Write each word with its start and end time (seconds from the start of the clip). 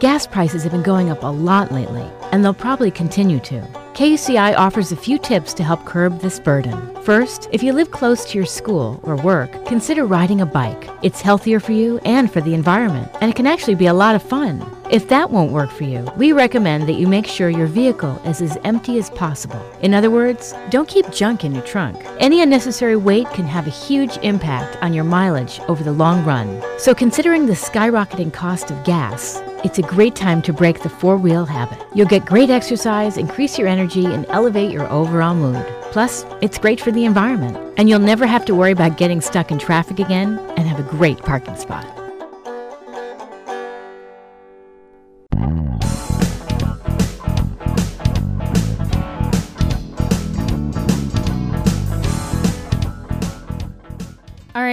Gas 0.00 0.28
prices 0.28 0.62
have 0.62 0.70
been 0.70 0.84
going 0.84 1.10
up 1.10 1.24
a 1.24 1.26
lot 1.26 1.72
lately, 1.72 2.08
and 2.30 2.44
they'll 2.44 2.54
probably 2.54 2.88
continue 2.88 3.40
to. 3.40 3.60
KUCI 3.94 4.56
offers 4.56 4.92
a 4.92 4.96
few 4.96 5.18
tips 5.18 5.52
to 5.54 5.64
help 5.64 5.84
curb 5.86 6.20
this 6.20 6.38
burden. 6.38 6.94
First, 7.02 7.48
if 7.50 7.64
you 7.64 7.72
live 7.72 7.90
close 7.90 8.24
to 8.26 8.38
your 8.38 8.46
school 8.46 9.00
or 9.02 9.16
work, 9.16 9.66
consider 9.66 10.06
riding 10.06 10.40
a 10.40 10.46
bike. 10.46 10.88
It's 11.02 11.20
healthier 11.20 11.58
for 11.58 11.72
you 11.72 11.98
and 12.04 12.32
for 12.32 12.40
the 12.40 12.54
environment, 12.54 13.10
and 13.20 13.28
it 13.28 13.34
can 13.34 13.48
actually 13.48 13.74
be 13.74 13.86
a 13.86 13.92
lot 13.92 14.14
of 14.14 14.22
fun. 14.22 14.64
If 14.88 15.08
that 15.08 15.32
won't 15.32 15.50
work 15.50 15.70
for 15.70 15.82
you, 15.82 16.06
we 16.16 16.30
recommend 16.30 16.88
that 16.88 17.00
you 17.00 17.08
make 17.08 17.26
sure 17.26 17.50
your 17.50 17.66
vehicle 17.66 18.22
is 18.24 18.40
as 18.40 18.56
empty 18.62 18.98
as 19.00 19.10
possible. 19.10 19.60
In 19.82 19.94
other 19.94 20.12
words, 20.12 20.54
don't 20.70 20.88
keep 20.88 21.10
junk 21.10 21.44
in 21.44 21.54
your 21.54 21.64
trunk. 21.64 22.00
Any 22.20 22.40
unnecessary 22.40 22.94
weight 22.94 23.28
can 23.30 23.46
have 23.46 23.66
a 23.66 23.70
huge 23.70 24.16
impact 24.18 24.80
on 24.80 24.94
your 24.94 25.04
mileage 25.04 25.58
over 25.66 25.82
the 25.82 25.92
long 25.92 26.24
run. 26.24 26.62
So, 26.78 26.94
considering 26.94 27.46
the 27.46 27.54
skyrocketing 27.54 28.32
cost 28.32 28.70
of 28.70 28.84
gas, 28.84 29.42
it's 29.64 29.78
a 29.78 29.82
great 29.82 30.14
time 30.14 30.40
to 30.42 30.52
break 30.52 30.82
the 30.82 30.88
four 30.88 31.16
wheel 31.16 31.44
habit. 31.44 31.84
You'll 31.94 32.06
get 32.06 32.24
great 32.24 32.50
exercise, 32.50 33.16
increase 33.16 33.58
your 33.58 33.66
energy, 33.66 34.06
and 34.06 34.24
elevate 34.28 34.70
your 34.70 34.88
overall 34.90 35.34
mood. 35.34 35.66
Plus, 35.90 36.24
it's 36.40 36.58
great 36.58 36.80
for 36.80 36.92
the 36.92 37.04
environment, 37.04 37.56
and 37.76 37.88
you'll 37.88 37.98
never 37.98 38.26
have 38.26 38.44
to 38.44 38.54
worry 38.54 38.72
about 38.72 38.98
getting 38.98 39.20
stuck 39.20 39.50
in 39.50 39.58
traffic 39.58 39.98
again 39.98 40.38
and 40.56 40.68
have 40.68 40.78
a 40.78 40.88
great 40.88 41.18
parking 41.18 41.56
spot. 41.56 41.97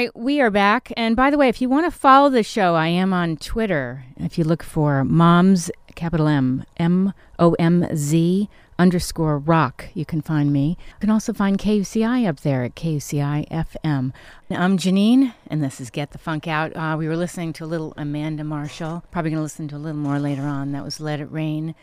Right, 0.06 0.16
we 0.16 0.42
are 0.42 0.52
back. 0.52 0.92
And 0.96 1.16
by 1.16 1.30
the 1.30 1.38
way, 1.38 1.50
if 1.50 1.62
you 1.62 1.70
want 1.70 1.92
to 1.92 1.98
follow 1.98 2.30
the 2.30 2.44
show, 2.44 2.76
I 2.76 2.88
am 2.88 3.14
on 3.14 3.38
Twitter. 3.38 4.06
If 4.18 4.38
you 4.38 4.44
look 4.44 4.62
for 4.62 5.04
Moms, 5.04 5.72
capital 5.96 6.28
M, 6.28 6.64
M 6.78 7.14
O 7.40 7.54
M 7.54 7.88
Z 7.96 8.50
underscore 8.78 9.40
rock, 9.40 9.88
you 9.94 10.06
can 10.06 10.22
find 10.22 10.52
me. 10.52 10.78
You 10.80 11.00
can 11.00 11.10
also 11.10 11.34
find 11.34 11.58
KUCI 11.58 12.28
up 12.28 12.42
there 12.42 12.64
at 12.64 12.76
KUCI 12.76 13.48
FM. 13.50 14.14
I'm 14.52 14.78
Janine, 14.78 15.34
and 15.48 15.64
this 15.64 15.82
is 15.82 15.90
Get 15.90 16.12
the 16.12 16.18
Funk 16.18 16.48
Out. 16.48 16.76
Uh, 16.76 16.96
we 16.98 17.08
were 17.08 17.18
listening 17.18 17.54
to 17.54 17.66
a 17.66 17.68
little 17.68 17.94
Amanda 17.98 18.44
Marshall. 18.44 19.04
Probably 19.12 19.32
going 19.32 19.40
to 19.40 19.44
listen 19.44 19.68
to 19.70 19.76
a 19.76 19.78
little 19.78 20.00
more 20.00 20.20
later 20.20 20.44
on. 20.44 20.72
That 20.74 20.84
was 20.84 21.00
Let 21.00 21.20
It 21.20 21.32
Rain. 21.32 21.74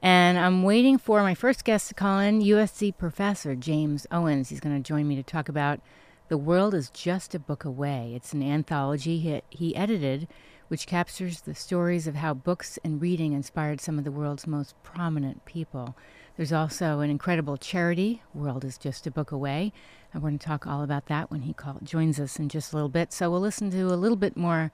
And 0.00 0.38
I'm 0.38 0.62
waiting 0.62 0.98
for 0.98 1.22
my 1.22 1.34
first 1.34 1.64
guest 1.64 1.88
to 1.88 1.94
call 1.94 2.20
in, 2.20 2.42
USC 2.42 2.96
professor 2.96 3.54
James 3.54 4.06
Owens. 4.10 4.50
He's 4.50 4.60
going 4.60 4.76
to 4.76 4.86
join 4.86 5.08
me 5.08 5.16
to 5.16 5.22
talk 5.22 5.48
about 5.48 5.80
the 6.28 6.36
World 6.36 6.74
is 6.74 6.90
Just 6.90 7.36
a 7.36 7.38
Book 7.38 7.64
Away. 7.64 8.12
It's 8.16 8.32
an 8.32 8.42
anthology 8.42 9.18
he, 9.18 9.42
he 9.48 9.76
edited, 9.76 10.26
which 10.66 10.88
captures 10.88 11.42
the 11.42 11.54
stories 11.54 12.08
of 12.08 12.16
how 12.16 12.34
books 12.34 12.80
and 12.82 13.00
reading 13.00 13.32
inspired 13.32 13.80
some 13.80 13.96
of 13.96 14.02
the 14.02 14.10
world's 14.10 14.46
most 14.46 14.74
prominent 14.82 15.44
people. 15.44 15.96
There's 16.36 16.52
also 16.52 16.98
an 16.98 17.10
incredible 17.10 17.56
charity, 17.56 18.22
World 18.34 18.64
is 18.64 18.76
Just 18.76 19.06
a 19.06 19.10
Book 19.12 19.30
Away. 19.30 19.72
And 20.12 20.20
we're 20.20 20.30
going 20.30 20.38
to 20.40 20.46
talk 20.46 20.66
all 20.66 20.82
about 20.82 21.06
that 21.06 21.30
when 21.30 21.42
he 21.42 21.52
call, 21.52 21.78
joins 21.84 22.18
us 22.18 22.40
in 22.40 22.48
just 22.48 22.72
a 22.72 22.76
little 22.76 22.88
bit. 22.88 23.12
So 23.12 23.30
we'll 23.30 23.40
listen 23.40 23.70
to 23.70 23.82
a 23.82 23.94
little 23.94 24.16
bit 24.16 24.36
more 24.36 24.72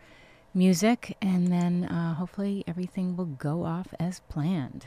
music, 0.55 1.17
and 1.21 1.49
then 1.49 1.85
uh, 1.85 2.15
hopefully 2.15 2.65
everything 2.67 3.15
will 3.15 3.27
go 3.27 3.65
off 3.65 3.89
as 4.01 4.21
planned. 4.31 4.87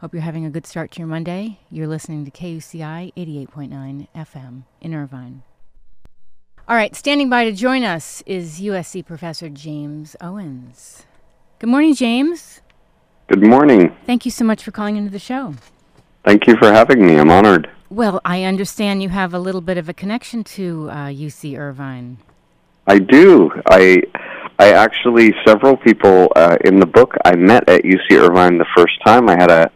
Hope 0.00 0.14
you're 0.14 0.22
having 0.22 0.46
a 0.46 0.50
good 0.50 0.66
start 0.66 0.90
to 0.92 1.00
your 1.00 1.08
Monday. 1.08 1.60
You're 1.70 1.86
listening 1.86 2.24
to 2.24 2.30
KUCI 2.30 3.12
88.9 3.14 4.08
FM 4.14 4.62
in 4.80 4.94
Irvine. 4.94 5.42
All 6.68 6.76
right, 6.76 6.94
standing 6.94 7.30
by 7.30 7.46
to 7.46 7.52
join 7.52 7.82
us 7.82 8.22
is 8.26 8.60
USC 8.60 9.02
professor 9.06 9.48
James 9.48 10.14
Owens. 10.20 11.06
Good 11.60 11.70
morning, 11.70 11.94
James. 11.94 12.60
Good 13.26 13.42
morning. 13.42 13.96
Thank 14.04 14.26
you 14.26 14.30
so 14.30 14.44
much 14.44 14.62
for 14.62 14.70
calling 14.70 14.98
into 14.98 15.10
the 15.10 15.18
show. 15.18 15.54
Thank 16.26 16.46
you 16.46 16.58
for 16.58 16.70
having 16.70 17.06
me. 17.06 17.16
I'm 17.16 17.30
honored. 17.30 17.70
Well, 17.88 18.20
I 18.22 18.42
understand 18.42 19.02
you 19.02 19.08
have 19.08 19.32
a 19.32 19.38
little 19.38 19.62
bit 19.62 19.78
of 19.78 19.88
a 19.88 19.94
connection 19.94 20.44
to 20.44 20.90
uh, 20.90 20.94
UC 21.06 21.58
Irvine. 21.58 22.18
I 22.86 22.98
do. 22.98 23.50
I 23.70 24.02
I 24.58 24.72
actually 24.72 25.32
several 25.46 25.74
people 25.74 26.30
uh, 26.36 26.58
in 26.66 26.80
the 26.80 26.86
book 26.86 27.14
I 27.24 27.34
met 27.34 27.66
at 27.66 27.82
UC 27.84 28.10
Irvine 28.18 28.58
the 28.58 28.66
first 28.76 28.92
time. 29.06 29.30
I 29.30 29.38
had 29.38 29.50
a 29.50 29.70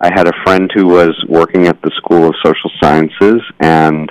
I 0.00 0.12
had 0.12 0.26
a 0.26 0.32
friend 0.42 0.68
who 0.74 0.88
was 0.88 1.14
working 1.28 1.68
at 1.68 1.80
the 1.82 1.92
School 1.94 2.26
of 2.26 2.34
Social 2.42 2.70
Sciences 2.80 3.42
and 3.60 4.10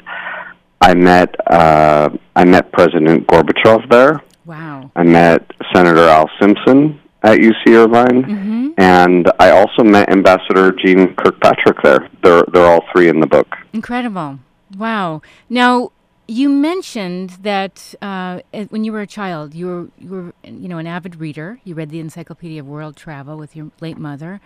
I 0.82 0.94
met 0.96 1.36
uh, 1.48 2.10
I 2.36 2.46
met 2.46 2.72
President 2.72 3.28
Gorbachev 3.28 3.90
there. 3.90 4.22
Wow. 4.46 4.92
I 4.96 5.04
met 5.04 5.50
Senator 5.74 6.08
Al 6.08 6.30
Simpson 6.40 7.00
at 7.24 7.38
UC 7.38 7.68
Irvine, 7.68 8.24
mm-hmm. 8.24 8.70
and 8.78 9.32
I 9.40 9.52
also 9.52 9.84
met 9.84 10.10
Ambassador 10.10 10.72
Jeane 10.72 11.16
Kirkpatrick 11.16 11.78
there. 11.84 12.10
They're 12.24 12.44
they're 12.52 12.66
all 12.66 12.84
three 12.92 13.10
in 13.10 13.20
the 13.20 13.28
book. 13.28 13.48
Incredible! 13.74 14.40
Wow. 14.76 15.22
Now 15.50 15.92
you 16.28 16.50
mentioned 16.50 17.32
that 17.42 17.94
uh, 18.02 18.40
when 18.70 18.84
you 18.84 18.92
were 18.92 19.02
a 19.02 19.08
child, 19.08 19.54
you 19.54 19.68
were 19.68 19.88
you 20.00 20.10
were 20.10 20.34
you 20.44 20.68
know 20.68 20.80
an 20.80 20.88
avid 20.88 21.18
reader. 21.18 21.60
You 21.64 21.76
read 21.76 21.92
the 21.92 22.00
Encyclopedia 22.00 22.62
of 22.62 22.68
World 22.68 22.96
Travel 22.96 23.38
with 23.38 23.56
your 23.56 23.70
late 23.82 23.98
mother, 23.98 24.42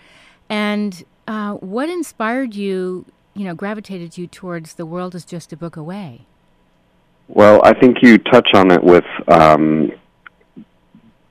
and 0.49 1.03
uh, 1.27 1.53
what 1.53 1.87
inspired 1.87 2.55
you 2.55 3.05
you 3.35 3.43
know, 3.43 3.53
gravitated 3.53 4.17
you 4.17 4.27
towards 4.27 4.75
the 4.75 4.85
world 4.85 5.13
is 5.13 5.25
just 5.25 5.51
a 5.51 5.57
book 5.57 5.75
away? 5.75 6.21
Well, 7.27 7.61
I 7.63 7.73
think 7.73 7.97
you 8.01 8.17
touch 8.17 8.49
on 8.53 8.71
it 8.71 8.83
with 8.83 9.05
um, 9.27 9.91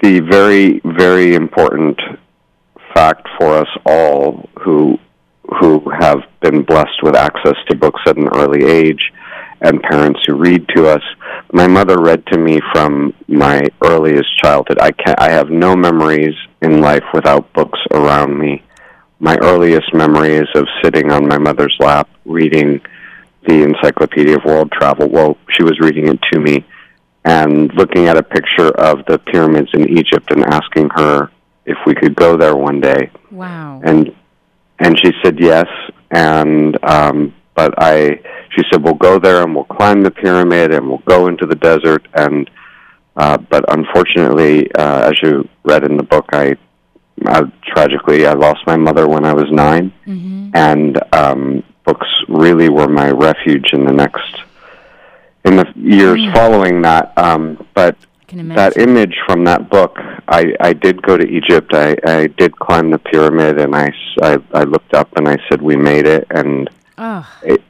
the 0.02 0.20
very, 0.20 0.80
very 0.84 1.34
important 1.34 1.98
fact 2.94 3.26
for 3.38 3.58
us 3.58 3.68
all 3.86 4.48
who 4.60 4.98
who 5.60 5.82
have 6.00 6.20
been 6.40 6.62
blessed 6.62 7.02
with 7.02 7.14
access 7.14 7.54
to 7.68 7.76
books 7.76 8.00
at 8.06 8.16
an 8.16 8.28
early 8.34 8.64
age 8.64 9.12
and 9.60 9.82
parents 9.82 10.20
who 10.26 10.34
read 10.34 10.66
to 10.74 10.86
us. 10.88 11.02
My 11.52 11.66
mother 11.66 12.00
read 12.00 12.24
to 12.28 12.38
me 12.38 12.60
from 12.72 13.12
my 13.28 13.62
earliest 13.82 14.28
childhood. 14.42 14.78
I 14.80 14.90
can 14.90 15.14
I 15.18 15.30
have 15.30 15.50
no 15.50 15.76
memories 15.76 16.34
in 16.62 16.80
life 16.80 17.04
without 17.12 17.52
books 17.52 17.78
around 17.92 18.38
me 18.38 18.62
my 19.24 19.38
earliest 19.40 19.94
memory 19.94 20.34
is 20.34 20.48
of 20.54 20.68
sitting 20.82 21.10
on 21.10 21.26
my 21.26 21.38
mother's 21.38 21.74
lap 21.80 22.10
reading 22.26 22.78
the 23.48 23.62
Encyclopedia 23.62 24.36
of 24.36 24.44
World 24.44 24.70
Travel. 24.70 25.08
Well, 25.08 25.38
she 25.50 25.62
was 25.62 25.80
reading 25.80 26.08
it 26.08 26.20
to 26.30 26.38
me 26.38 26.62
and 27.24 27.72
looking 27.72 28.06
at 28.06 28.18
a 28.18 28.22
picture 28.22 28.68
of 28.78 29.02
the 29.06 29.18
pyramids 29.18 29.70
in 29.72 29.88
Egypt 29.88 30.30
and 30.30 30.44
asking 30.44 30.90
her 30.96 31.30
if 31.64 31.78
we 31.86 31.94
could 31.94 32.14
go 32.14 32.36
there 32.36 32.54
one 32.54 32.82
day. 32.82 33.10
Wow. 33.30 33.80
And 33.82 34.14
and 34.78 35.00
she 35.02 35.12
said 35.22 35.40
yes 35.40 35.68
and 36.10 36.76
um 36.84 37.34
but 37.54 37.72
I 37.78 38.20
she 38.54 38.62
said 38.70 38.82
we'll 38.84 38.92
go 38.92 39.18
there 39.18 39.42
and 39.42 39.54
we'll 39.54 39.64
climb 39.64 40.02
the 40.02 40.10
pyramid 40.10 40.70
and 40.74 40.86
we'll 40.86 41.06
go 41.06 41.28
into 41.28 41.46
the 41.46 41.54
desert 41.54 42.06
and 42.12 42.50
uh 43.16 43.38
but 43.38 43.64
unfortunately 43.72 44.70
uh 44.74 45.08
as 45.08 45.14
you 45.22 45.48
read 45.62 45.84
in 45.84 45.96
the 45.96 46.02
book 46.02 46.26
I 46.32 46.56
I, 47.26 47.42
tragically, 47.66 48.26
I 48.26 48.32
lost 48.32 48.66
my 48.66 48.76
mother 48.76 49.08
when 49.08 49.24
I 49.24 49.32
was 49.32 49.50
9 49.50 49.92
mm-hmm. 50.06 50.50
and 50.54 51.00
um, 51.14 51.62
books 51.84 52.08
really 52.28 52.68
were 52.68 52.88
my 52.88 53.10
refuge 53.10 53.72
in 53.72 53.84
the 53.84 53.92
next 53.92 54.42
in 55.44 55.56
the 55.56 55.70
years 55.76 56.18
mm. 56.18 56.32
following 56.32 56.82
that. 56.82 57.16
Um, 57.18 57.66
but 57.74 57.96
that 58.32 58.76
image 58.78 59.16
from 59.26 59.44
that 59.44 59.70
book, 59.70 59.96
I, 60.26 60.54
I 60.58 60.72
did 60.72 61.02
go 61.02 61.16
to 61.16 61.24
Egypt. 61.24 61.72
I, 61.72 61.96
I 62.04 62.26
did 62.26 62.56
climb 62.58 62.90
the 62.90 62.98
pyramid, 62.98 63.60
and 63.60 63.76
I, 63.76 63.92
I, 64.22 64.38
I 64.52 64.64
looked 64.64 64.94
up 64.94 65.16
and 65.16 65.28
I 65.28 65.36
said, 65.48 65.62
"We 65.62 65.76
made 65.76 66.06
it," 66.06 66.26
and 66.30 66.68
oh. 66.98 67.30
it 67.42 67.62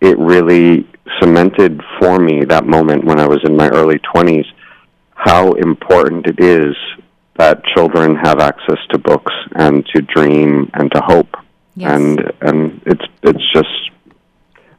it 0.00 0.18
really 0.18 0.88
cemented 1.20 1.80
for 2.00 2.18
me 2.18 2.44
that 2.46 2.66
moment 2.66 3.04
when 3.04 3.20
I 3.20 3.26
was 3.26 3.40
in 3.44 3.56
my 3.56 3.68
early 3.68 3.98
twenties 3.98 4.46
how 5.14 5.52
important 5.52 6.26
it 6.26 6.40
is 6.40 6.74
that 7.36 7.64
children 7.74 8.16
have 8.16 8.40
access 8.40 8.78
to 8.90 8.98
books 8.98 9.32
and 9.54 9.86
to 9.86 10.02
dream 10.02 10.70
and 10.74 10.92
to 10.92 11.00
hope. 11.00 11.34
Yes. 11.74 11.92
And 11.92 12.32
and 12.42 12.82
it's 12.86 13.04
it's 13.22 13.52
just 13.52 13.90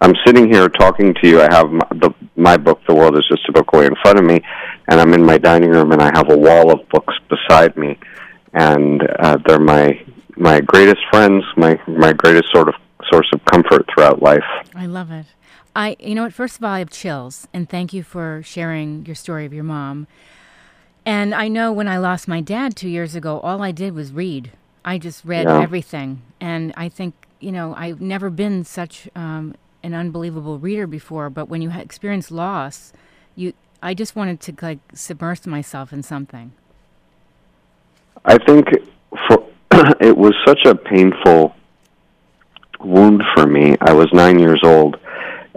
I'm 0.03 0.13
sitting 0.25 0.51
here 0.51 0.67
talking 0.67 1.15
to 1.21 1.27
you. 1.27 1.41
I 1.41 1.47
have 1.49 1.71
my, 1.71 1.87
the, 1.91 2.13
my 2.35 2.57
book, 2.57 2.81
The 2.87 2.93
World 2.93 3.17
Is 3.17 3.25
Just 3.29 3.47
a 3.47 3.53
Book 3.53 3.71
Away, 3.71 3.85
in 3.85 3.95
front 4.01 4.19
of 4.19 4.25
me, 4.25 4.41
and 4.89 4.99
I'm 4.99 5.13
in 5.13 5.23
my 5.23 5.37
dining 5.37 5.69
room, 5.69 5.93
and 5.93 6.01
I 6.01 6.11
have 6.13 6.29
a 6.29 6.37
wall 6.37 6.71
of 6.71 6.87
books 6.89 7.13
beside 7.29 7.77
me, 7.77 7.97
and 8.53 9.01
uh, 9.19 9.37
they're 9.45 9.59
my 9.59 10.03
my 10.35 10.59
greatest 10.59 11.01
friends, 11.09 11.43
my 11.55 11.79
my 11.87 12.11
greatest 12.11 12.51
sort 12.51 12.67
of 12.67 12.75
source 13.11 13.29
of 13.33 13.43
comfort 13.45 13.85
throughout 13.93 14.21
life. 14.21 14.43
I 14.75 14.87
love 14.87 15.09
it. 15.09 15.27
I, 15.75 15.95
you 15.99 16.15
know 16.15 16.23
what? 16.23 16.33
First 16.33 16.57
of 16.57 16.63
all, 16.63 16.71
I 16.71 16.79
have 16.79 16.89
chills, 16.89 17.47
and 17.53 17.69
thank 17.69 17.93
you 17.93 18.03
for 18.03 18.41
sharing 18.43 19.05
your 19.05 19.15
story 19.15 19.45
of 19.45 19.53
your 19.53 19.63
mom. 19.63 20.07
And 21.05 21.35
I 21.35 21.47
know 21.47 21.71
when 21.71 21.87
I 21.87 21.97
lost 21.97 22.27
my 22.27 22.41
dad 22.41 22.75
two 22.75 22.89
years 22.89 23.15
ago, 23.15 23.39
all 23.41 23.61
I 23.61 23.71
did 23.71 23.93
was 23.93 24.13
read. 24.13 24.51
I 24.85 24.97
just 24.97 25.23
read 25.25 25.45
yeah. 25.45 25.61
everything. 25.61 26.21
And 26.39 26.73
I 26.77 26.89
think, 26.89 27.13
you 27.39 27.51
know, 27.51 27.73
I've 27.75 28.01
never 28.01 28.29
been 28.29 28.63
such 28.63 29.09
um, 29.15 29.55
an 29.81 29.93
unbelievable 29.93 30.59
reader 30.59 30.87
before, 30.87 31.29
but 31.29 31.49
when 31.49 31.61
you 31.61 31.71
experience 31.71 32.31
loss, 32.31 32.93
you, 33.35 33.53
I 33.81 33.93
just 33.93 34.15
wanted 34.15 34.39
to 34.41 34.55
like 34.61 34.79
submerge 34.93 35.45
myself 35.45 35.91
in 35.91 36.03
something. 36.03 36.53
I 38.25 38.37
think 38.37 38.67
for 39.27 39.45
it 39.99 40.17
was 40.17 40.33
such 40.45 40.65
a 40.65 40.75
painful 40.75 41.53
wound 42.79 43.23
for 43.35 43.45
me. 43.45 43.75
I 43.81 43.93
was 43.93 44.07
nine 44.13 44.39
years 44.39 44.61
old, 44.63 44.97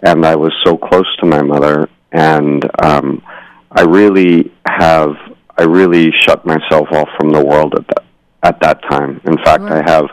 and 0.02 0.26
I 0.26 0.34
was 0.34 0.52
so 0.64 0.76
close 0.76 1.06
to 1.20 1.26
my 1.26 1.42
mother, 1.42 1.88
and 2.12 2.68
um, 2.82 3.22
I 3.70 3.82
really 3.82 4.52
have 4.66 5.14
I 5.58 5.64
really 5.64 6.12
shut 6.20 6.44
myself 6.44 6.88
off 6.92 7.08
from 7.18 7.30
the 7.30 7.44
world 7.44 7.74
at 7.76 7.86
that 7.88 8.04
at 8.42 8.60
that 8.60 8.82
time. 8.82 9.20
In 9.24 9.36
fact, 9.38 9.64
I 9.64 9.82
have 9.86 10.06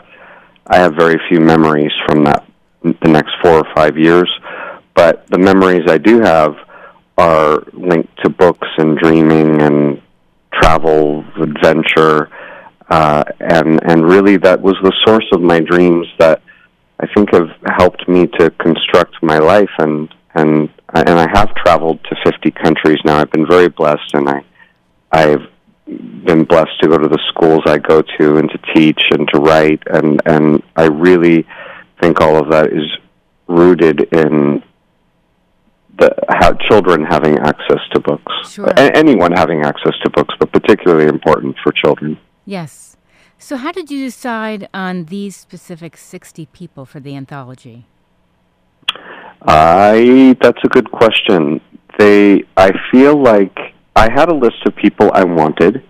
I 0.66 0.78
have 0.78 0.94
very 0.94 1.20
few 1.28 1.40
memories 1.40 1.92
from 2.06 2.24
that 2.24 2.44
the 2.82 3.08
next 3.08 3.32
four 3.42 3.58
or 3.58 3.74
five 3.74 3.96
years, 3.96 4.30
but 4.94 5.26
the 5.28 5.38
memories 5.38 5.82
I 5.88 5.98
do 5.98 6.20
have 6.20 6.54
are 7.16 7.62
linked 7.72 8.16
to 8.22 8.28
books 8.28 8.68
and 8.78 8.98
dreaming 8.98 9.62
and 9.62 10.02
travel, 10.52 11.24
adventure, 11.40 12.28
uh, 12.88 13.24
and 13.40 13.80
and 13.84 14.04
really 14.04 14.36
that 14.38 14.60
was 14.60 14.76
the 14.82 14.92
source 15.04 15.26
of 15.32 15.40
my 15.40 15.60
dreams 15.60 16.06
that 16.18 16.42
I 17.00 17.06
think 17.14 17.32
have 17.32 17.50
helped 17.78 18.08
me 18.08 18.26
to 18.38 18.50
construct 18.50 19.22
my 19.22 19.38
life 19.38 19.70
and 19.78 20.12
and 20.34 20.68
and 20.92 21.18
I 21.18 21.28
have 21.34 21.54
traveled 21.56 22.02
to 22.04 22.16
50 22.24 22.50
countries 22.52 22.98
now. 23.04 23.18
I've 23.18 23.30
been 23.30 23.46
very 23.46 23.68
blessed, 23.68 24.14
and 24.14 24.28
I 24.28 24.44
I've 25.14 25.46
been 25.86 26.42
blessed 26.42 26.80
to 26.80 26.88
go 26.88 26.98
to 26.98 27.08
the 27.08 27.20
schools 27.28 27.62
I 27.66 27.78
go 27.78 28.02
to 28.18 28.36
and 28.36 28.50
to 28.50 28.58
teach 28.74 29.00
and 29.12 29.28
to 29.32 29.38
write, 29.38 29.80
and 29.86 30.20
and 30.26 30.60
I 30.74 30.86
really 30.86 31.46
think 32.00 32.20
all 32.20 32.36
of 32.36 32.50
that 32.50 32.72
is 32.72 32.86
rooted 33.46 34.12
in 34.12 34.62
the 35.96 36.10
how 36.28 36.52
children 36.68 37.04
having 37.04 37.38
access 37.38 37.78
to 37.92 38.00
books. 38.00 38.32
Sure. 38.50 38.66
A- 38.66 38.96
anyone 38.96 39.30
having 39.30 39.62
access 39.62 39.94
to 40.02 40.10
books, 40.10 40.34
but 40.40 40.50
particularly 40.52 41.06
important 41.06 41.56
for 41.62 41.70
children. 41.70 42.18
Yes. 42.44 42.96
So, 43.38 43.56
how 43.56 43.70
did 43.70 43.92
you 43.92 44.04
decide 44.04 44.68
on 44.74 45.04
these 45.04 45.36
specific 45.36 45.96
60 45.96 46.46
people 46.46 46.84
for 46.84 46.98
the 46.98 47.14
anthology? 47.14 47.86
I 49.42 50.36
that's 50.40 50.64
a 50.64 50.68
good 50.68 50.90
question. 50.90 51.60
They 52.00 52.42
I 52.56 52.72
feel 52.90 53.22
like 53.22 53.73
I 53.96 54.10
had 54.12 54.28
a 54.28 54.34
list 54.34 54.64
of 54.66 54.74
people 54.76 55.10
I 55.14 55.24
wanted, 55.24 55.82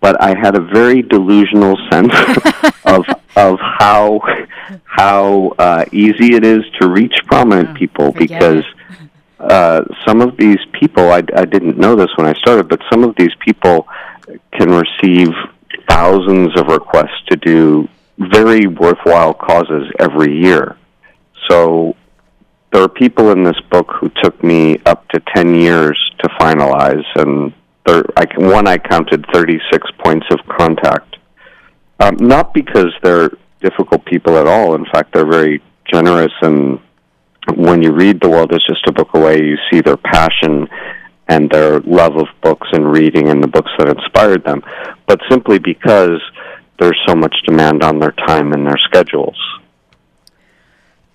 but 0.00 0.20
I 0.20 0.38
had 0.38 0.56
a 0.56 0.60
very 0.60 1.02
delusional 1.02 1.76
sense 1.90 2.14
of 2.84 3.04
of 3.36 3.58
how 3.60 4.20
how 4.84 5.54
uh, 5.58 5.84
easy 5.92 6.34
it 6.34 6.44
is 6.44 6.62
to 6.80 6.88
reach 6.88 7.14
prominent 7.26 7.70
Oh, 7.70 7.74
people 7.74 8.12
because 8.12 8.64
uh, 9.38 9.82
some 10.06 10.20
of 10.20 10.36
these 10.36 10.58
people 10.72 11.10
I, 11.10 11.22
I 11.34 11.44
didn't 11.44 11.78
know 11.78 11.96
this 11.96 12.10
when 12.16 12.26
I 12.26 12.34
started, 12.34 12.68
but 12.68 12.80
some 12.90 13.04
of 13.04 13.14
these 13.16 13.34
people 13.40 13.86
can 14.52 14.70
receive 14.70 15.28
thousands 15.88 16.58
of 16.58 16.66
requests 16.68 17.22
to 17.30 17.36
do 17.36 17.88
very 18.18 18.66
worthwhile 18.66 19.34
causes 19.34 19.90
every 19.98 20.36
year. 20.36 20.76
So 21.48 21.96
there 22.72 22.82
are 22.82 22.88
people 22.88 23.32
in 23.32 23.42
this 23.42 23.60
book 23.70 23.90
who 24.00 24.10
took 24.22 24.42
me 24.44 24.78
up 24.86 25.06
to 25.08 25.20
10 25.34 25.54
years 25.54 25.98
to 26.20 26.28
finalize 26.40 27.04
and 27.16 27.52
there 27.86 28.04
I 28.16 28.26
one 28.36 28.68
I 28.68 28.78
counted 28.78 29.24
36 29.32 29.88
points 30.04 30.26
of 30.30 30.38
contact. 30.56 31.16
Um, 31.98 32.16
not 32.20 32.54
because 32.54 32.92
they're 33.02 33.30
difficult 33.60 34.04
people 34.04 34.36
at 34.36 34.46
all. 34.46 34.74
In 34.74 34.84
fact 34.86 35.12
they're 35.12 35.30
very 35.30 35.62
generous 35.92 36.32
and 36.42 36.78
when 37.56 37.82
you 37.82 37.92
read 37.92 38.20
the 38.20 38.28
world 38.28 38.52
is 38.54 38.64
just 38.68 38.86
a 38.86 38.92
book 38.92 39.14
away 39.14 39.42
you 39.42 39.56
see 39.70 39.80
their 39.80 39.96
passion 39.96 40.68
and 41.26 41.50
their 41.50 41.80
love 41.80 42.16
of 42.16 42.26
books 42.42 42.68
and 42.72 42.90
reading 42.92 43.28
and 43.28 43.42
the 43.42 43.48
books 43.48 43.70
that 43.78 43.88
inspired 43.88 44.44
them. 44.44 44.62
But 45.06 45.20
simply 45.28 45.58
because 45.58 46.20
there's 46.78 46.98
so 47.06 47.14
much 47.14 47.34
demand 47.46 47.82
on 47.82 47.98
their 47.98 48.12
time 48.12 48.52
and 48.52 48.66
their 48.66 48.78
schedules 48.78 49.36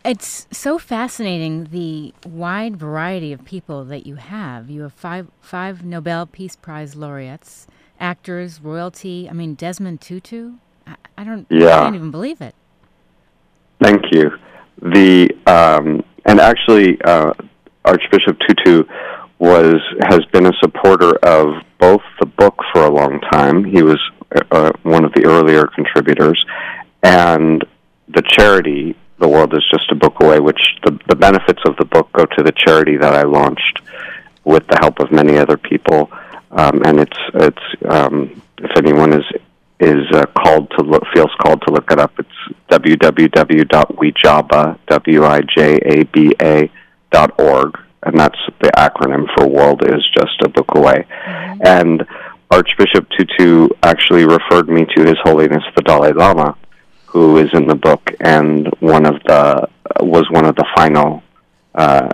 It's 0.06 0.46
so 0.52 0.78
fascinating 0.78 1.70
the 1.72 2.14
wide 2.24 2.78
variety 2.78 3.34
of 3.34 3.44
people 3.44 3.84
that 3.86 4.06
you 4.06 4.16
have. 4.16 4.70
You 4.70 4.84
have 4.84 4.94
five 4.94 5.30
five 5.42 5.84
Nobel 5.84 6.28
Peace 6.28 6.56
Prize 6.56 6.96
laureates, 6.96 7.66
actors, 8.00 8.62
royalty. 8.62 9.28
I 9.28 9.34
mean, 9.34 9.56
Desmond 9.56 10.02
Tutu. 10.02 10.54
I, 10.86 10.96
I 11.18 11.24
don't. 11.24 11.48
Yeah. 11.50 11.80
I 11.80 11.84
can't 11.86 11.96
even 11.96 12.12
believe 12.12 12.40
it. 12.40 12.54
Thank 13.82 14.04
you. 14.12 14.30
The 14.80 15.32
um, 15.48 16.04
and 16.26 16.40
actually, 16.40 17.02
uh, 17.02 17.34
Archbishop 17.84 18.38
Tutu 18.48 18.84
was 19.40 19.82
has 20.04 20.24
been 20.32 20.46
a 20.46 20.54
supporter 20.62 21.16
of 21.24 21.48
both 21.80 22.02
the 22.20 22.28
book 22.28 22.60
for 22.72 22.84
a 22.84 22.92
long 22.92 23.20
time. 23.32 23.64
He 23.64 23.82
was 23.82 24.00
uh, 24.52 24.72
one 24.84 25.04
of 25.04 25.14
the 25.14 25.26
earlier 25.26 25.66
contributors, 25.66 26.46
and 27.02 27.66
the 28.08 28.22
charity. 28.22 28.96
The 29.20 29.28
world 29.28 29.54
is 29.54 29.64
just 29.72 29.92
a 29.92 29.96
book 29.96 30.22
away, 30.22 30.40
which 30.40 30.62
the 30.84 31.00
the 31.08 31.16
benefits 31.16 31.62
of 31.66 31.78
the 31.78 31.86
book 31.86 32.12
go 32.12 32.26
to 32.26 32.44
the 32.44 32.52
charity 32.52 32.98
that 32.98 33.14
I 33.14 33.24
launched 33.24 33.82
with 34.44 34.68
the 34.68 34.78
help 34.80 35.00
of 35.00 35.12
many 35.12 35.38
other 35.38 35.58
people. 35.58 36.12
Um, 36.52 36.82
and 36.86 37.00
it's 37.00 37.18
it's 37.34 37.64
um, 37.90 38.42
if 38.58 38.72
anyone 38.78 39.14
is 39.14 39.26
is 39.80 40.06
uh, 40.14 40.26
called 40.38 40.70
to 40.72 40.82
look 40.84 41.04
feels 41.14 41.32
called 41.42 41.62
to 41.68 41.72
look 41.74 41.92
it 41.92 42.00
up. 42.00 42.14
It's 42.20 42.30
www.wijaba 42.70 43.68
w 44.88 45.26
i 45.26 45.42
j 45.42 45.78
a 45.78 46.04
b 46.06 46.34
a 46.42 46.70
dot 47.12 47.38
org, 47.40 47.78
and 48.04 48.20
that's 48.20 48.40
the 48.62 48.72
acronym 48.78 49.28
for 49.36 49.48
World 49.48 49.84
is 49.84 50.04
just 50.14 50.42
a 50.44 50.50
book 50.50 50.76
away. 50.76 51.06
And 51.62 52.06
Archbishop 52.52 53.08
Tutu 53.10 53.70
actually 53.84 54.26
referred 54.26 54.70
me 54.70 54.86
to 54.96 55.04
His 55.04 55.18
Holiness 55.24 55.64
the 55.76 55.82
Dalai 55.82 56.14
Lama, 56.14 56.56
who 57.16 57.38
is 57.38 57.50
in 57.54 57.66
the 57.66 57.76
book 57.76 58.12
and 58.20 58.68
one 58.82 59.06
of 59.06 59.16
the 59.24 59.70
was 60.02 60.26
one 60.32 60.44
of 60.44 60.54
the 60.58 60.66
final 60.76 61.24
uh, 61.74 62.10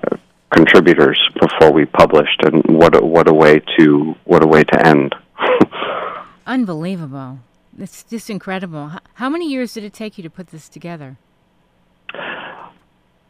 contributors 0.51 1.19
before 1.41 1.71
we 1.71 1.85
published. 1.85 2.39
And 2.43 2.63
what 2.65 2.95
a, 2.95 3.03
what 3.03 3.27
a 3.27 3.33
way 3.33 3.63
to 3.79 4.15
what 4.25 4.43
a 4.43 4.47
way 4.47 4.63
to 4.63 4.85
end. 4.85 5.15
Unbelievable. 6.45 7.39
It's 7.79 8.03
just 8.03 8.29
incredible. 8.29 8.89
How, 8.89 8.99
how 9.15 9.29
many 9.29 9.49
years 9.49 9.73
did 9.73 9.83
it 9.83 9.93
take 9.93 10.19
you 10.19 10.21
to 10.23 10.29
put 10.29 10.49
this 10.49 10.69
together? 10.69 11.17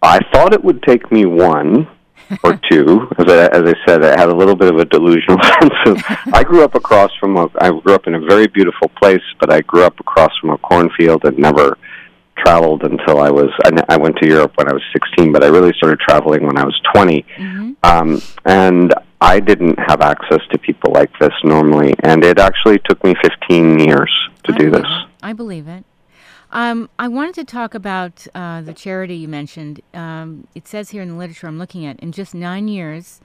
I 0.03 0.19
thought 0.33 0.53
it 0.53 0.65
would 0.65 0.83
take 0.83 1.09
me 1.09 1.25
one 1.25 1.87
or 2.43 2.59
two. 2.69 3.07
As 3.17 3.25
I, 3.27 3.45
as 3.47 3.63
I 3.65 3.73
said, 3.85 4.03
I 4.03 4.19
had 4.19 4.29
a 4.29 4.35
little 4.35 4.55
bit 4.55 4.73
of 4.73 4.79
a 4.79 4.85
delusional 4.85 5.41
sense 5.43 5.73
of. 5.85 5.97
I 6.33 6.43
grew 6.43 6.63
up 6.63 6.75
across 6.75 7.11
from 7.19 7.37
a. 7.37 7.49
I 7.59 7.69
grew 7.69 7.93
up 7.93 8.07
in 8.07 8.15
a 8.15 8.19
very 8.19 8.47
beautiful 8.47 8.89
place, 8.89 9.23
but 9.39 9.51
I 9.51 9.61
grew 9.61 9.83
up 9.83 9.99
across 9.99 10.31
from 10.39 10.51
a 10.51 10.57
cornfield 10.57 11.25
and 11.25 11.37
never 11.37 11.77
traveled 12.37 12.83
until 12.83 13.19
I 13.19 13.29
was. 13.29 13.49
I, 13.65 13.71
I 13.89 13.97
went 13.97 14.17
to 14.17 14.27
Europe 14.27 14.53
when 14.55 14.67
I 14.67 14.73
was 14.73 14.81
16, 14.93 15.31
but 15.31 15.43
I 15.43 15.47
really 15.47 15.73
started 15.77 15.99
traveling 15.99 16.45
when 16.45 16.57
I 16.57 16.65
was 16.65 16.79
20. 16.93 17.25
Mm-hmm. 17.37 17.71
Um, 17.83 18.21
and 18.45 18.93
I 19.19 19.39
didn't 19.39 19.77
have 19.79 20.01
access 20.01 20.41
to 20.51 20.57
people 20.57 20.91
like 20.93 21.11
this 21.19 21.33
normally, 21.43 21.93
and 22.03 22.23
it 22.23 22.39
actually 22.39 22.79
took 22.89 23.03
me 23.03 23.13
15 23.21 23.79
years 23.79 24.11
to 24.45 24.53
I 24.53 24.57
do 24.57 24.71
this. 24.71 24.81
it. 24.81 25.09
I 25.21 25.33
believe 25.33 25.67
it. 25.67 25.85
Um, 26.53 26.89
I 26.99 27.07
wanted 27.07 27.35
to 27.35 27.43
talk 27.45 27.73
about 27.73 28.27
uh, 28.35 28.61
the 28.61 28.73
charity 28.73 29.15
you 29.15 29.27
mentioned. 29.29 29.81
Um, 29.93 30.47
it 30.53 30.67
says 30.67 30.89
here 30.89 31.01
in 31.01 31.09
the 31.09 31.15
literature 31.15 31.47
I'm 31.47 31.57
looking 31.57 31.85
at, 31.85 31.97
in 32.01 32.11
just 32.11 32.35
nine 32.35 32.67
years, 32.67 33.21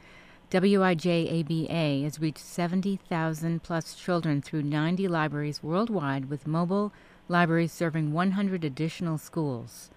WIJABA 0.53 2.05
has 2.05 2.21
reached 2.21 2.39
70,000 2.39 3.65
plus 3.65 3.95
children 3.97 4.41
through 4.41 4.63
90 4.63 5.09
libraries 5.09 5.61
worldwide, 5.61 6.31
with 6.31 6.47
mobile 6.47 6.93
libraries 7.29 7.73
serving 7.73 8.13
100 8.13 8.63
additional 8.63 9.19
schools. 9.19 9.91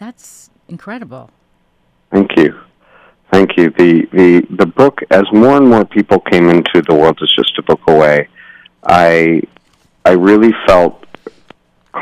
That's 0.00 0.50
incredible. 0.66 1.30
Thank 2.10 2.36
you. 2.36 2.58
Thank 3.30 3.56
you. 3.56 3.70
The, 3.70 4.08
the 4.12 4.46
the 4.56 4.66
book, 4.66 5.00
as 5.10 5.24
more 5.32 5.58
and 5.58 5.68
more 5.68 5.84
people 5.84 6.18
came 6.18 6.48
into 6.48 6.82
the 6.88 6.94
world 6.94 7.18
is 7.20 7.30
just 7.36 7.58
a 7.58 7.62
book 7.62 7.80
away, 7.86 8.26
I 8.82 9.42
I 10.04 10.12
really 10.12 10.52
felt 10.66 10.97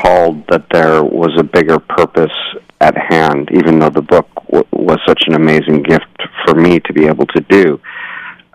called 0.01 0.45
that 0.47 0.65
there 0.71 1.03
was 1.03 1.31
a 1.37 1.43
bigger 1.43 1.79
purpose 1.79 2.37
at 2.79 2.95
hand, 2.97 3.49
even 3.53 3.79
though 3.79 3.89
the 3.89 4.01
book 4.01 4.27
w- 4.51 4.67
was 4.71 4.99
such 5.07 5.23
an 5.27 5.33
amazing 5.33 5.83
gift 5.83 6.21
for 6.45 6.55
me 6.55 6.79
to 6.79 6.93
be 6.93 7.05
able 7.05 7.25
to 7.27 7.41
do. 7.41 7.79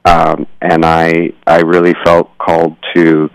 Um, 0.04 0.46
and 0.60 0.84
I 0.84 1.32
I 1.46 1.60
really 1.60 1.94
felt 2.04 2.36
called 2.38 2.76
to 2.94 3.30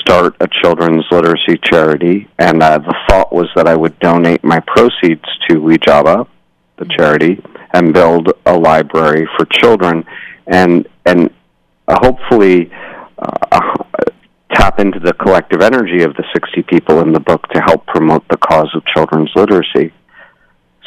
start 0.00 0.36
a 0.40 0.48
children's 0.62 1.04
literacy 1.10 1.58
charity, 1.62 2.28
and 2.38 2.62
uh, 2.62 2.78
the 2.78 2.94
thought 3.08 3.32
was 3.32 3.48
that 3.56 3.66
I 3.66 3.74
would 3.74 3.98
donate 3.98 4.44
my 4.44 4.60
proceeds 4.60 5.24
to 5.48 5.60
Wijaba, 5.60 6.26
the 6.78 6.86
charity, 6.96 7.42
and 7.72 7.92
build 7.92 8.32
a 8.46 8.56
library 8.56 9.28
for 9.36 9.44
children, 9.46 10.04
and 10.46 10.88
and 11.04 11.30
uh, 11.88 11.98
hopefully 12.00 12.70
uh, 13.18 13.84
tap 14.68 14.80
into 14.80 15.00
the 15.00 15.12
collective 15.14 15.60
energy 15.62 16.02
of 16.02 16.14
the 16.14 16.24
60 16.32 16.62
people 16.64 17.00
in 17.00 17.12
the 17.12 17.20
book 17.20 17.46
to 17.48 17.60
help 17.60 17.86
promote 17.86 18.26
the 18.28 18.36
cause 18.36 18.70
of 18.74 18.84
children's 18.86 19.30
literacy. 19.34 19.92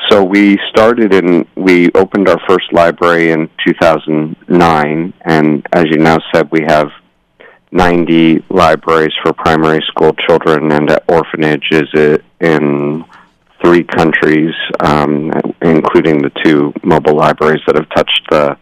So 0.10 0.24
we 0.24 0.60
started 0.70 1.14
in, 1.14 1.48
we 1.56 1.92
opened 1.94 2.28
our 2.28 2.40
first 2.48 2.72
library 2.74 3.32
in 3.32 3.50
2009, 3.66 5.14
and 5.26 5.68
as 5.74 5.86
you 5.86 5.98
now 5.98 6.20
said, 6.34 6.52
we 6.52 6.64
have 6.68 6.90
90 7.72 8.44
libraries 8.50 9.14
for 9.24 9.34
primary 9.34 9.82
school 9.88 10.14
children 10.28 10.72
and 10.72 11.00
orphanages 11.08 11.88
in 12.40 13.06
three 13.64 13.84
countries, 13.84 14.54
um, 14.80 15.32
including 15.62 16.22
the 16.22 16.32
two 16.44 16.74
mobile 16.84 17.16
libraries 17.16 17.62
that 17.68 17.76
have 17.76 17.90
touched 17.90 18.22
the 18.30 18.58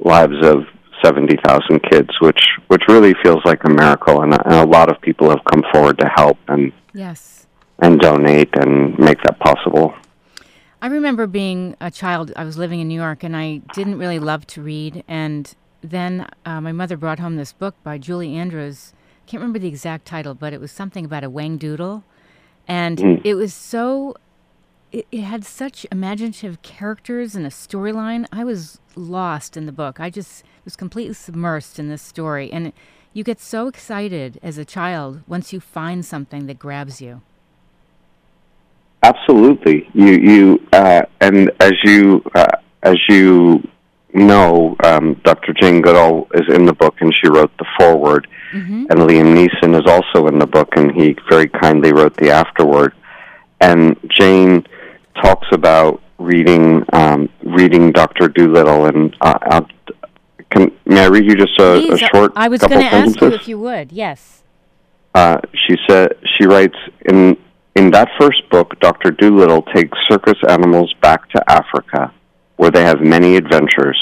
lives 0.00 0.44
of 0.44 0.66
70,000 1.02 1.80
kids, 1.90 2.08
which 2.20 2.40
which 2.68 2.82
really 2.88 3.14
feels 3.22 3.44
like 3.44 3.64
a 3.64 3.70
miracle, 3.70 4.22
and, 4.22 4.32
and 4.32 4.54
a 4.54 4.66
lot 4.66 4.90
of 4.90 5.00
people 5.00 5.30
have 5.30 5.40
come 5.50 5.62
forward 5.72 5.98
to 5.98 6.08
help 6.14 6.38
and 6.48 6.72
yes 6.92 7.46
and 7.78 7.98
donate 8.00 8.50
and 8.54 8.98
make 8.98 9.20
that 9.22 9.38
possible. 9.40 9.92
I 10.80 10.86
remember 10.86 11.26
being 11.26 11.76
a 11.80 11.90
child. 11.90 12.32
I 12.36 12.44
was 12.44 12.56
living 12.56 12.80
in 12.80 12.88
New 12.88 13.00
York, 13.00 13.22
and 13.22 13.36
I 13.36 13.58
didn't 13.74 13.98
really 13.98 14.18
love 14.18 14.46
to 14.48 14.62
read. 14.62 15.04
And 15.06 15.52
then 15.80 16.26
uh, 16.44 16.60
my 16.60 16.72
mother 16.72 16.96
brought 16.96 17.18
home 17.18 17.36
this 17.36 17.52
book 17.52 17.74
by 17.84 17.98
Julie 17.98 18.34
Andrews. 18.34 18.92
I 19.24 19.30
can't 19.30 19.40
remember 19.40 19.58
the 19.58 19.68
exact 19.68 20.06
title, 20.06 20.34
but 20.34 20.52
it 20.52 20.60
was 20.60 20.72
something 20.72 21.04
about 21.04 21.24
a 21.24 21.30
Whangdoodle, 21.30 22.02
and 22.66 22.98
mm. 22.98 23.20
it 23.24 23.34
was 23.34 23.52
so. 23.52 24.16
It, 24.92 25.06
it 25.10 25.22
had 25.22 25.44
such 25.44 25.86
imaginative 25.90 26.62
characters 26.62 27.34
and 27.34 27.46
a 27.46 27.50
storyline. 27.50 28.26
I 28.30 28.44
was 28.44 28.78
lost 28.94 29.56
in 29.56 29.66
the 29.66 29.72
book. 29.72 29.98
I 29.98 30.10
just 30.10 30.44
was 30.64 30.76
completely 30.76 31.14
submersed 31.14 31.78
in 31.78 31.88
this 31.88 32.02
story, 32.02 32.52
and 32.52 32.72
you 33.12 33.24
get 33.24 33.40
so 33.40 33.68
excited 33.68 34.38
as 34.42 34.58
a 34.58 34.64
child 34.64 35.22
once 35.26 35.52
you 35.52 35.60
find 35.60 36.04
something 36.04 36.46
that 36.46 36.58
grabs 36.58 37.00
you. 37.00 37.22
Absolutely, 39.02 39.88
you 39.94 40.12
you 40.12 40.68
uh, 40.72 41.02
and 41.20 41.50
as 41.58 41.72
you 41.82 42.22
uh, 42.34 42.46
as 42.82 42.96
you 43.08 43.66
know, 44.14 44.76
um, 44.84 45.14
Dr. 45.24 45.52
Jane 45.54 45.80
Goodall 45.80 46.28
is 46.34 46.54
in 46.54 46.66
the 46.66 46.72
book, 46.72 46.96
and 47.00 47.12
she 47.14 47.28
wrote 47.28 47.50
the 47.58 47.66
foreword. 47.78 48.28
Mm-hmm. 48.52 48.86
And 48.90 49.00
Liam 49.00 49.34
Neeson 49.34 49.74
is 49.74 49.90
also 49.90 50.26
in 50.26 50.38
the 50.38 50.46
book, 50.46 50.68
and 50.76 50.92
he 50.92 51.16
very 51.30 51.48
kindly 51.48 51.92
wrote 51.92 52.16
the 52.16 52.30
afterword. 52.30 52.92
And 53.60 53.96
Jane 54.08 54.66
talks 55.22 55.46
about 55.52 56.02
reading 56.18 56.84
um, 56.92 57.28
reading 57.42 57.92
Doctor 57.92 58.28
Dolittle, 58.28 58.86
and 58.86 59.16
uh, 59.20 59.38
I'll, 59.42 59.66
can 60.50 60.72
may 60.86 61.04
I 61.04 61.06
read 61.06 61.24
you 61.24 61.34
just 61.34 61.58
a, 61.58 61.80
Please, 61.80 62.02
a 62.02 62.08
short? 62.08 62.32
I 62.36 62.48
was 62.48 62.60
going 62.60 62.80
to 62.80 62.86
ask 62.86 63.20
you 63.20 63.32
if 63.32 63.48
you 63.48 63.58
would. 63.58 63.92
Yes. 63.92 64.42
Uh, 65.14 65.38
she 65.66 65.76
said 65.88 66.16
she 66.36 66.46
writes 66.46 66.76
in 67.06 67.36
in 67.74 67.90
that 67.90 68.08
first 68.20 68.48
book, 68.50 68.78
Dr. 68.80 69.10
Dolittle 69.10 69.62
takes 69.74 69.96
circus 70.08 70.38
animals 70.48 70.92
back 71.00 71.28
to 71.30 71.42
Africa, 71.50 72.12
where 72.56 72.70
they 72.70 72.84
have 72.84 73.00
many 73.00 73.36
adventures. 73.36 73.98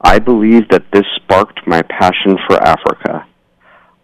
I 0.00 0.18
believe 0.18 0.68
that 0.70 0.84
this 0.92 1.04
sparked 1.16 1.66
my 1.66 1.82
passion 1.82 2.38
for 2.46 2.62
Africa. 2.62 3.26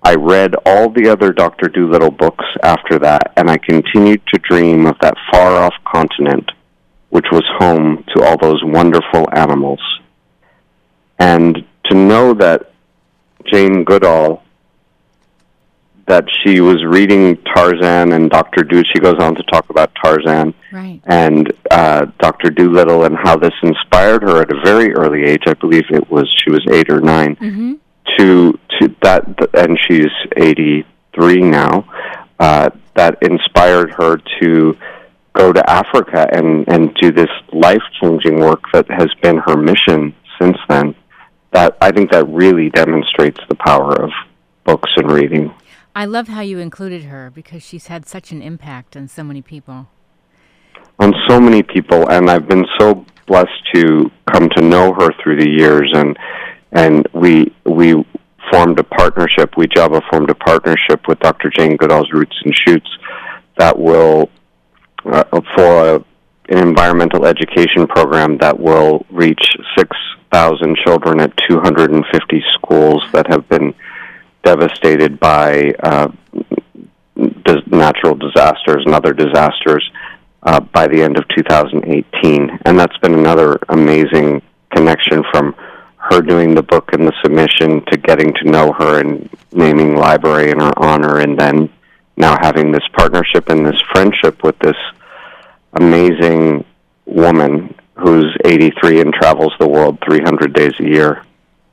I 0.02 0.14
read 0.14 0.54
all 0.66 0.90
the 0.90 1.08
other 1.08 1.32
Dr. 1.32 1.68
Dolittle 1.68 2.10
books 2.10 2.44
after 2.62 2.98
that, 2.98 3.32
and 3.36 3.48
I 3.48 3.58
continued 3.58 4.22
to 4.32 4.38
dream 4.38 4.86
of 4.86 4.96
that 5.00 5.14
far 5.30 5.56
off 5.56 5.74
continent, 5.84 6.50
which 7.10 7.26
was 7.30 7.44
home 7.58 8.04
to 8.14 8.24
all 8.24 8.36
those 8.36 8.62
wonderful 8.64 9.28
animals. 9.32 9.80
And 11.18 11.64
to 11.84 11.94
know 11.94 12.34
that 12.34 12.72
Jane 13.44 13.84
Goodall 13.84 14.42
that 16.06 16.24
she 16.42 16.60
was 16.60 16.84
reading 16.84 17.36
Tarzan 17.54 18.12
and 18.12 18.28
Doctor 18.28 18.64
Do. 18.64 18.82
She 18.92 18.98
goes 18.98 19.16
on 19.20 19.34
to 19.36 19.42
talk 19.44 19.70
about 19.70 19.92
Tarzan 20.02 20.52
right. 20.72 21.00
and 21.06 21.52
uh, 21.70 22.06
Doctor 22.18 22.50
Dolittle 22.50 23.04
and 23.04 23.16
how 23.16 23.36
this 23.36 23.54
inspired 23.62 24.22
her 24.22 24.42
at 24.42 24.50
a 24.50 24.60
very 24.64 24.92
early 24.92 25.22
age. 25.24 25.44
I 25.46 25.54
believe 25.54 25.84
it 25.90 26.10
was 26.10 26.28
she 26.44 26.50
was 26.50 26.66
eight 26.70 26.90
or 26.90 27.00
9 27.00 27.36
mm-hmm. 27.36 27.74
To 28.18 28.58
to 28.80 28.94
that, 29.02 29.24
and 29.54 29.78
she's 29.88 30.12
eighty 30.36 30.84
three 31.14 31.40
now. 31.40 31.88
Uh, 32.38 32.70
that 32.94 33.16
inspired 33.22 33.90
her 33.92 34.18
to 34.40 34.76
go 35.34 35.52
to 35.52 35.70
Africa 35.70 36.28
and 36.32 36.68
and 36.68 36.94
do 37.00 37.10
this 37.12 37.30
life 37.52 37.82
changing 38.00 38.40
work 38.40 38.62
that 38.72 38.90
has 38.90 39.08
been 39.22 39.38
her 39.38 39.56
mission 39.56 40.14
since 40.40 40.56
then. 40.68 40.94
That 41.52 41.76
I 41.80 41.90
think 41.90 42.10
that 42.12 42.28
really 42.28 42.70
demonstrates 42.70 43.40
the 43.48 43.54
power 43.54 43.92
of 44.02 44.10
books 44.64 44.90
and 44.96 45.10
reading. 45.10 45.54
I 45.94 46.06
love 46.06 46.28
how 46.28 46.40
you 46.40 46.58
included 46.58 47.04
her 47.04 47.30
because 47.30 47.62
she's 47.62 47.88
had 47.88 48.06
such 48.06 48.32
an 48.32 48.40
impact 48.40 48.96
on 48.96 49.08
so 49.08 49.22
many 49.22 49.42
people. 49.42 49.88
On 50.98 51.12
so 51.28 51.40
many 51.40 51.62
people, 51.62 52.08
and 52.08 52.30
I've 52.30 52.48
been 52.48 52.64
so 52.78 53.04
blessed 53.26 53.50
to 53.74 54.10
come 54.32 54.48
to 54.56 54.62
know 54.62 54.94
her 54.94 55.10
through 55.22 55.36
the 55.36 55.50
years, 55.50 55.90
and 55.94 56.16
and 56.72 57.06
we 57.12 57.52
we 57.64 58.04
formed 58.50 58.78
a 58.78 58.84
partnership. 58.84 59.52
Wijaba 59.52 60.02
formed 60.10 60.30
a 60.30 60.34
partnership 60.34 61.06
with 61.06 61.18
Dr. 61.20 61.50
Jane 61.50 61.76
Goodall's 61.76 62.10
Roots 62.12 62.36
and 62.44 62.54
Shoots 62.66 62.88
that 63.58 63.78
will 63.78 64.30
uh, 65.04 65.24
for 65.54 65.94
a, 65.96 66.04
an 66.48 66.58
environmental 66.58 67.26
education 67.26 67.86
program 67.86 68.38
that 68.38 68.58
will 68.58 69.06
reach 69.10 69.42
six 69.76 69.96
thousand 70.32 70.76
children 70.84 71.20
at 71.20 71.32
two 71.48 71.60
hundred 71.60 71.92
and 71.92 72.04
fifty 72.12 72.42
schools 72.52 73.02
that 73.12 73.26
have 73.28 73.48
been 73.48 73.74
devastated 74.42 75.20
by 75.20 75.72
uh, 75.82 76.08
dis- 77.44 77.66
natural 77.66 78.14
disasters 78.14 78.82
and 78.84 78.94
other 78.94 79.12
disasters 79.12 79.88
uh, 80.42 80.60
by 80.60 80.86
the 80.88 81.00
end 81.00 81.16
of 81.16 81.24
2018. 81.28 82.58
And 82.64 82.78
that's 82.78 82.96
been 82.98 83.14
another 83.14 83.58
amazing 83.68 84.42
connection 84.74 85.22
from 85.30 85.54
her 86.10 86.20
doing 86.20 86.54
the 86.54 86.62
book 86.62 86.92
and 86.92 87.06
the 87.06 87.12
submission 87.22 87.84
to 87.86 87.96
getting 87.96 88.32
to 88.34 88.50
know 88.50 88.72
her 88.72 89.00
and 89.00 89.28
naming 89.52 89.94
library 89.94 90.50
in 90.50 90.58
her 90.58 90.72
honor 90.76 91.18
and 91.18 91.38
then 91.38 91.70
now 92.16 92.36
having 92.42 92.72
this 92.72 92.86
partnership 92.96 93.48
and 93.48 93.64
this 93.64 93.80
friendship 93.92 94.42
with 94.42 94.58
this 94.58 94.76
amazing 95.74 96.64
woman 97.06 97.74
who's 97.94 98.36
83 98.44 99.00
and 99.00 99.14
travels 99.14 99.52
the 99.60 99.68
world 99.68 99.98
300 100.04 100.52
days 100.52 100.72
a 100.80 100.84
year. 100.84 101.24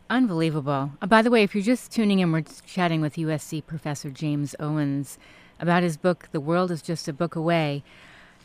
Unbelievable. 0.10 0.92
Uh, 1.02 1.08
by 1.08 1.22
the 1.22 1.32
way, 1.32 1.44
if 1.44 1.54
you're 1.54 1.64
just 1.64 1.92
tuning 1.92 2.20
in, 2.20 2.32
we're 2.32 2.44
chatting 2.66 3.02
with 3.02 3.16
USC 3.16 3.66
Professor 3.66 4.10
James 4.10 4.56
Owens 4.60 5.18
about 5.60 5.84
his 5.84 5.98
book, 5.98 6.30
The 6.32 6.40
World 6.40 6.72
is 6.72 6.82
Just 6.82 7.08
a 7.08 7.14
Book 7.14 7.36
Away. 7.36 7.84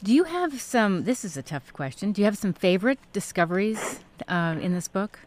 Do 0.03 0.13
you 0.15 0.25
have 0.25 0.61
some, 0.61 1.05
this 1.05 1.25
is 1.25 1.37
a 1.37 1.43
tough 1.43 1.73
question, 1.73 2.13
do 2.13 2.21
you 2.21 2.27
have 2.27 2.37
some 2.37 2.53
favorite 2.53 2.99
discoveries 3.13 4.01
uh, 4.29 4.57
in 4.61 4.75
this 4.75 4.89
book? 4.89 5.21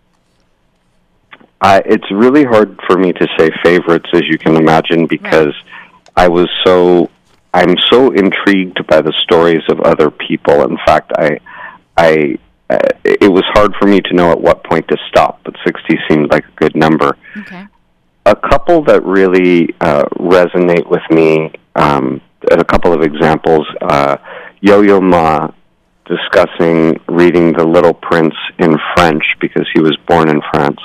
Uh, 1.59 1.81
it's 1.85 2.09
really 2.11 2.43
hard 2.43 2.79
for 2.87 2.97
me 2.97 3.13
to 3.13 3.27
say 3.37 3.49
favorites, 3.63 4.09
as 4.13 4.21
you 4.29 4.37
can 4.37 4.55
imagine, 4.55 5.07
because 5.07 5.47
right. 5.47 6.09
I 6.15 6.27
was 6.27 6.47
so, 6.65 7.09
I'm 7.53 7.75
so 7.91 8.11
intrigued 8.11 8.85
by 8.87 9.01
the 9.01 9.13
stories 9.23 9.63
of 9.69 9.79
other 9.81 10.11
people. 10.11 10.63
In 10.63 10.77
fact, 10.85 11.11
I, 11.17 11.39
I 11.97 12.37
uh, 12.69 12.79
it 13.03 13.31
was 13.31 13.43
hard 13.53 13.73
for 13.79 13.87
me 13.87 14.01
to 14.01 14.13
know 14.13 14.31
at 14.31 14.39
what 14.39 14.63
point 14.63 14.87
to 14.89 14.97
stop, 15.07 15.39
but 15.45 15.55
60 15.65 15.97
seemed 16.09 16.29
like 16.31 16.45
a 16.45 16.51
good 16.57 16.75
number. 16.75 17.17
Okay. 17.37 17.65
A 18.25 18.35
couple 18.35 18.83
that 18.83 19.03
really 19.05 19.73
uh, 19.79 20.03
resonate 20.19 20.85
with 20.89 21.03
me, 21.09 21.53
um, 21.75 22.19
a 22.51 22.65
couple 22.65 22.91
of 22.91 23.01
examples. 23.01 23.65
Uh, 23.81 24.17
Yo 24.59 24.81
Yo 24.81 24.99
Ma 24.99 25.49
discussing 26.05 26.99
reading 27.07 27.53
The 27.53 27.63
Little 27.63 27.93
Prince 27.93 28.35
in 28.59 28.77
French 28.95 29.23
because 29.39 29.67
he 29.73 29.81
was 29.81 29.97
born 30.07 30.29
in 30.29 30.41
France, 30.51 30.79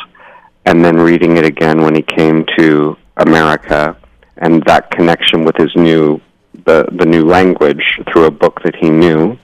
and 0.65 0.85
then 0.85 0.97
reading 0.97 1.37
it 1.37 1.45
again 1.45 1.83
when 1.83 1.95
he 1.95 2.03
came 2.03 2.45
to 2.59 2.97
America, 3.17 3.97
and 4.37 4.63
that 4.65 4.91
connection 4.91 5.45
with 5.45 5.57
his 5.57 5.75
new 5.77 6.21
the 6.65 6.87
the 6.93 7.07
new 7.07 7.25
language 7.25 7.99
through 8.11 8.25
a 8.25 8.31
book 8.31 8.61
that 8.63 8.77
he 8.77 8.91
knew 8.91 9.39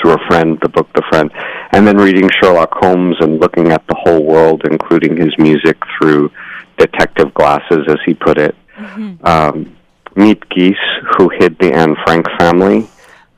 through 0.00 0.12
a 0.12 0.26
friend, 0.28 0.58
the 0.62 0.68
book 0.68 0.88
The 0.94 1.02
Friend, 1.10 1.30
and 1.72 1.86
then 1.86 1.96
reading 1.96 2.28
Sherlock 2.40 2.72
Holmes 2.72 3.16
and 3.20 3.40
looking 3.40 3.72
at 3.72 3.86
the 3.88 3.96
whole 3.98 4.24
world, 4.24 4.62
including 4.64 5.16
his 5.16 5.36
music 5.38 5.76
through 5.98 6.30
detective 6.76 7.34
glasses, 7.34 7.84
as 7.88 7.98
he 8.06 8.14
put 8.14 8.38
it. 8.38 8.54
Mm-hmm. 8.76 9.26
Um, 9.26 9.76
Miep 10.14 10.42
Gies, 10.50 10.76
who 11.16 11.28
hid 11.28 11.58
the 11.58 11.72
Anne 11.72 11.96
Frank 12.04 12.26
family, 12.38 12.88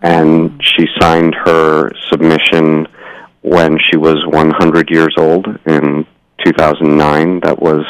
and 0.03 0.51
mm-hmm. 0.51 0.59
she 0.61 0.87
signed 1.01 1.35
her 1.47 1.91
submission 2.11 2.87
when 3.43 3.79
she 3.91 3.97
was 3.97 4.25
100 4.27 4.91
years 4.91 5.15
old 5.17 5.47
in 5.67 6.07
2009. 6.45 7.41
That 7.41 7.61
was 7.61 7.85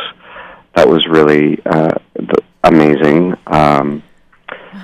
that 0.75 0.88
was 0.88 1.07
really 1.09 1.61
uh, 1.66 1.99
amazing. 2.64 3.35
Um, 3.47 4.02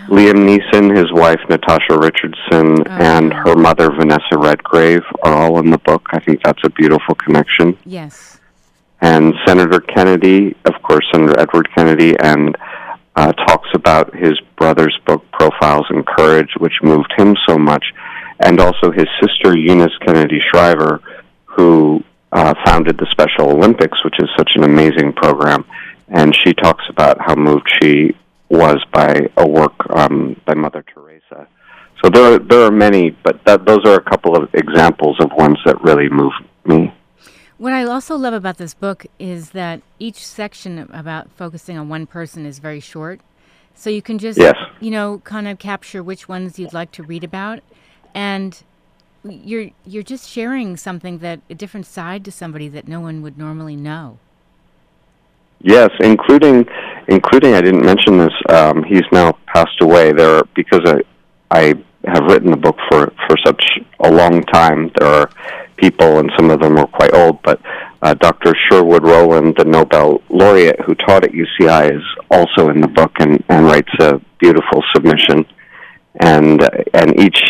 Liam 0.08 0.46
Neeson, 0.46 0.96
his 0.96 1.12
wife 1.12 1.40
Natasha 1.49 1.99
Richardson, 1.99 2.80
oh. 2.80 2.90
and 2.90 3.32
her 3.32 3.56
mother 3.56 3.90
Vanessa 3.90 4.38
Redgrave 4.38 5.02
are 5.23 5.35
all 5.35 5.58
in 5.58 5.70
the 5.70 5.78
book. 5.78 6.06
I 6.11 6.20
think 6.20 6.42
that's 6.44 6.62
a 6.64 6.70
beautiful 6.70 7.14
connection. 7.14 7.76
Yes. 7.85 8.38
And 9.00 9.35
Senator 9.46 9.80
Kennedy, 9.80 10.56
of 10.64 10.75
course, 10.82 11.04
Senator 11.12 11.38
Edward 11.38 11.68
Kennedy, 11.75 12.16
and 12.18 12.56
uh, 13.16 13.32
talks 13.32 13.68
about 13.75 14.14
his 14.14 14.38
brother's 14.56 14.96
book, 15.06 15.25
Profiles 15.32 15.87
in 15.90 16.04
Courage, 16.04 16.50
which 16.58 16.75
moved 16.82 17.12
him 17.16 17.37
so 17.49 17.58
much, 17.58 17.85
and 18.40 18.61
also 18.61 18.90
his 18.90 19.06
sister 19.20 19.56
Eunice 19.56 19.96
Kennedy 20.04 20.40
Shriver, 20.50 21.00
who 21.44 22.02
uh, 22.37 22.55
founded 22.64 22.99
the 22.99 23.07
Special 23.11 23.50
Olympics, 23.50 24.05
which 24.05 24.16
is 24.19 24.28
such 24.37 24.52
an 24.55 24.64
amazing 24.64 25.12
program 25.12 25.64
and 26.09 26.35
she 26.35 26.55
talks 26.55 26.85
about 26.88 27.19
how 27.21 27.35
moved 27.35 27.69
she 27.83 28.14
was 28.49 28.85
by 28.93 29.28
a 29.37 29.49
work 29.49 29.75
um, 29.90 30.40
by 30.45 30.55
Mother 30.55 30.85
Teresa. 30.93 31.49
So 32.02 32.11
there 32.11 32.35
are, 32.35 32.38
there 32.38 32.62
are 32.62 32.71
many, 32.71 33.11
but 33.11 33.45
that, 33.45 33.64
those 33.64 33.85
are 33.85 33.95
a 33.95 34.02
couple 34.02 34.37
of 34.37 34.49
examples 34.55 35.16
of 35.21 35.33
ones 35.33 35.59
that 35.64 35.81
really 35.83 36.09
move 36.09 36.33
me. 36.64 36.93
What 37.59 37.73
I 37.73 37.85
also 37.85 38.16
love 38.16 38.35
about 38.35 38.59
this 38.59 38.75
book 38.75 39.07
is 39.19 39.50
that 39.50 39.81
each 39.99 40.25
section 40.25 40.90
about 40.93 41.31
focusing 41.33 41.78
on 41.78 41.88
one 41.88 42.07
person 42.07 42.45
is 42.45 42.59
very 42.59 42.81
short. 42.81 43.21
So 43.75 43.90
you 43.90 44.02
can 44.02 44.19
just, 44.19 44.38
yes. 44.38 44.57
you 44.81 44.90
know, 44.90 45.21
kind 45.25 45.49
of 45.49 45.59
capture 45.59 46.02
which 46.02 46.28
ones 46.28 46.59
you'd 46.59 46.75
like 46.75 46.93
to 46.93 47.02
read 47.02 47.25
about. 47.25 47.61
And 48.14 48.62
you're 49.28 49.71
you're 49.85 50.02
just 50.02 50.28
sharing 50.28 50.76
something 50.76 51.18
that 51.18 51.40
a 51.50 51.54
different 51.54 51.87
side 51.87 52.25
to 52.25 52.33
somebody 52.33 52.68
that 52.68 52.88
no 52.88 53.00
one 53.00 53.23
would 53.23 53.38
normally 53.38 53.76
know. 53.76 54.18
Yes, 55.61 55.90
including 56.00 56.66
including 57.09 57.54
I 57.54 57.61
didn't 57.61 57.85
mention 57.85 58.18
this. 58.18 58.33
Um, 58.49 58.83
he's 58.83 59.04
now 59.12 59.37
passed 59.47 59.80
away. 59.80 60.12
There, 60.12 60.38
are, 60.38 60.45
because 60.54 60.80
I 60.85 61.02
I 61.50 61.75
have 62.06 62.25
written 62.25 62.50
the 62.50 62.56
book 62.56 62.76
for 62.88 63.12
for 63.26 63.37
such 63.45 63.62
a 64.00 64.11
long 64.11 64.42
time. 64.45 64.90
There 64.99 65.09
are 65.09 65.30
people, 65.76 66.18
and 66.18 66.30
some 66.37 66.50
of 66.50 66.61
them 66.61 66.76
are 66.78 66.87
quite 66.87 67.14
old, 67.14 67.42
but 67.42 67.61
uh, 68.02 68.14
Dr. 68.14 68.54
Sherwood 68.54 69.04
Rowland, 69.04 69.56
the 69.59 69.64
Nobel 69.64 70.23
laureate 70.28 70.80
who 70.80 70.95
taught 70.95 71.25
at 71.25 71.33
UCI, 71.33 71.97
is 71.97 72.02
also 72.30 72.71
in 72.71 72.80
the 72.80 72.88
book 72.88 73.12
and, 73.18 73.42
and 73.49 73.66
writes 73.66 73.92
a 74.00 74.21
beautiful 74.38 74.83
submission. 74.95 75.45
And 76.21 76.66
and 76.95 77.18
each 77.21 77.40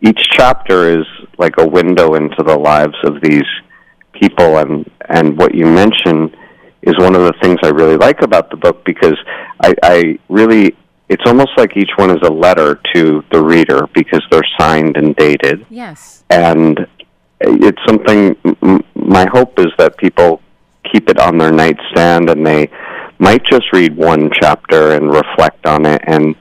each 0.00 0.20
chapter 0.30 1.00
is 1.00 1.06
like 1.38 1.54
a 1.58 1.66
window 1.66 2.14
into 2.14 2.42
the 2.42 2.56
lives 2.56 2.96
of 3.04 3.20
these 3.22 3.46
people. 4.12 4.58
And 4.58 4.90
and 5.08 5.36
what 5.36 5.54
you 5.54 5.66
mention 5.66 6.34
is 6.82 6.94
one 6.98 7.14
of 7.14 7.22
the 7.22 7.34
things 7.42 7.58
I 7.62 7.68
really 7.68 7.96
like 7.96 8.22
about 8.22 8.50
the 8.50 8.56
book 8.56 8.84
because 8.84 9.16
I, 9.62 9.74
I 9.82 10.18
really 10.28 10.76
it's 11.08 11.22
almost 11.26 11.50
like 11.56 11.76
each 11.76 11.90
one 11.96 12.10
is 12.10 12.22
a 12.22 12.32
letter 12.32 12.80
to 12.94 13.24
the 13.30 13.42
reader 13.42 13.86
because 13.94 14.22
they're 14.30 14.42
signed 14.58 14.96
and 14.96 15.14
dated. 15.16 15.64
Yes. 15.70 16.24
And 16.30 16.86
it's 17.40 17.80
something 17.86 18.36
my 18.94 19.26
hope 19.32 19.58
is 19.58 19.68
that 19.78 19.96
people 19.98 20.40
keep 20.90 21.08
it 21.08 21.18
on 21.18 21.38
their 21.38 21.52
nightstand 21.52 22.30
and 22.30 22.46
they 22.46 22.70
might 23.18 23.44
just 23.44 23.72
read 23.72 23.96
one 23.96 24.30
chapter 24.40 24.92
and 24.92 25.12
reflect 25.12 25.66
on 25.66 25.86
it 25.86 26.00
and 26.06 26.34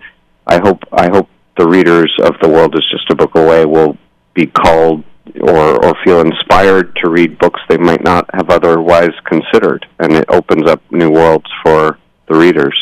I 0.47 0.59
hope 0.59 0.83
I 0.91 1.09
hope 1.09 1.29
the 1.57 1.67
readers 1.67 2.13
of 2.23 2.35
The 2.41 2.49
World 2.49 2.75
is 2.75 2.85
Just 2.91 3.09
a 3.09 3.15
Book 3.15 3.35
Away 3.35 3.65
will 3.65 3.97
be 4.35 4.45
called 4.45 5.03
or 5.41 5.83
or 5.83 5.95
feel 6.03 6.21
inspired 6.21 6.95
to 6.97 7.09
read 7.09 7.39
books 7.39 7.59
they 7.67 7.77
might 7.77 8.03
not 8.03 8.29
have 8.33 8.49
otherwise 8.49 9.11
considered 9.25 9.85
and 9.99 10.13
it 10.13 10.25
opens 10.29 10.69
up 10.69 10.81
new 10.91 11.09
worlds 11.09 11.49
for 11.63 11.97
the 12.27 12.35
readers. 12.35 12.77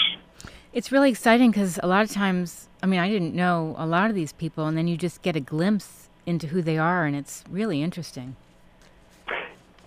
It's 0.74 0.92
really 0.92 1.10
exciting 1.10 1.52
because 1.52 1.80
a 1.84 1.88
lot 1.88 2.04
of 2.04 2.12
times, 2.12 2.68
I 2.82 2.88
mean, 2.88 3.00
I 3.00 3.08
didn't 3.08 3.36
know 3.36 3.76
a 3.78 3.86
lot 3.86 4.10
of 4.10 4.16
these 4.16 4.34
people, 4.34 4.66
and 4.66 4.76
then 4.76 4.88
you 4.88 4.98
just 4.98 5.22
get 5.22 5.36
a 5.36 5.40
glimpse 5.40 6.10
into 6.26 6.48
who 6.48 6.62
they 6.62 6.78
are, 6.78 7.06
and 7.06 7.16
it's 7.16 7.44
really 7.50 7.84
interesting. 7.84 8.36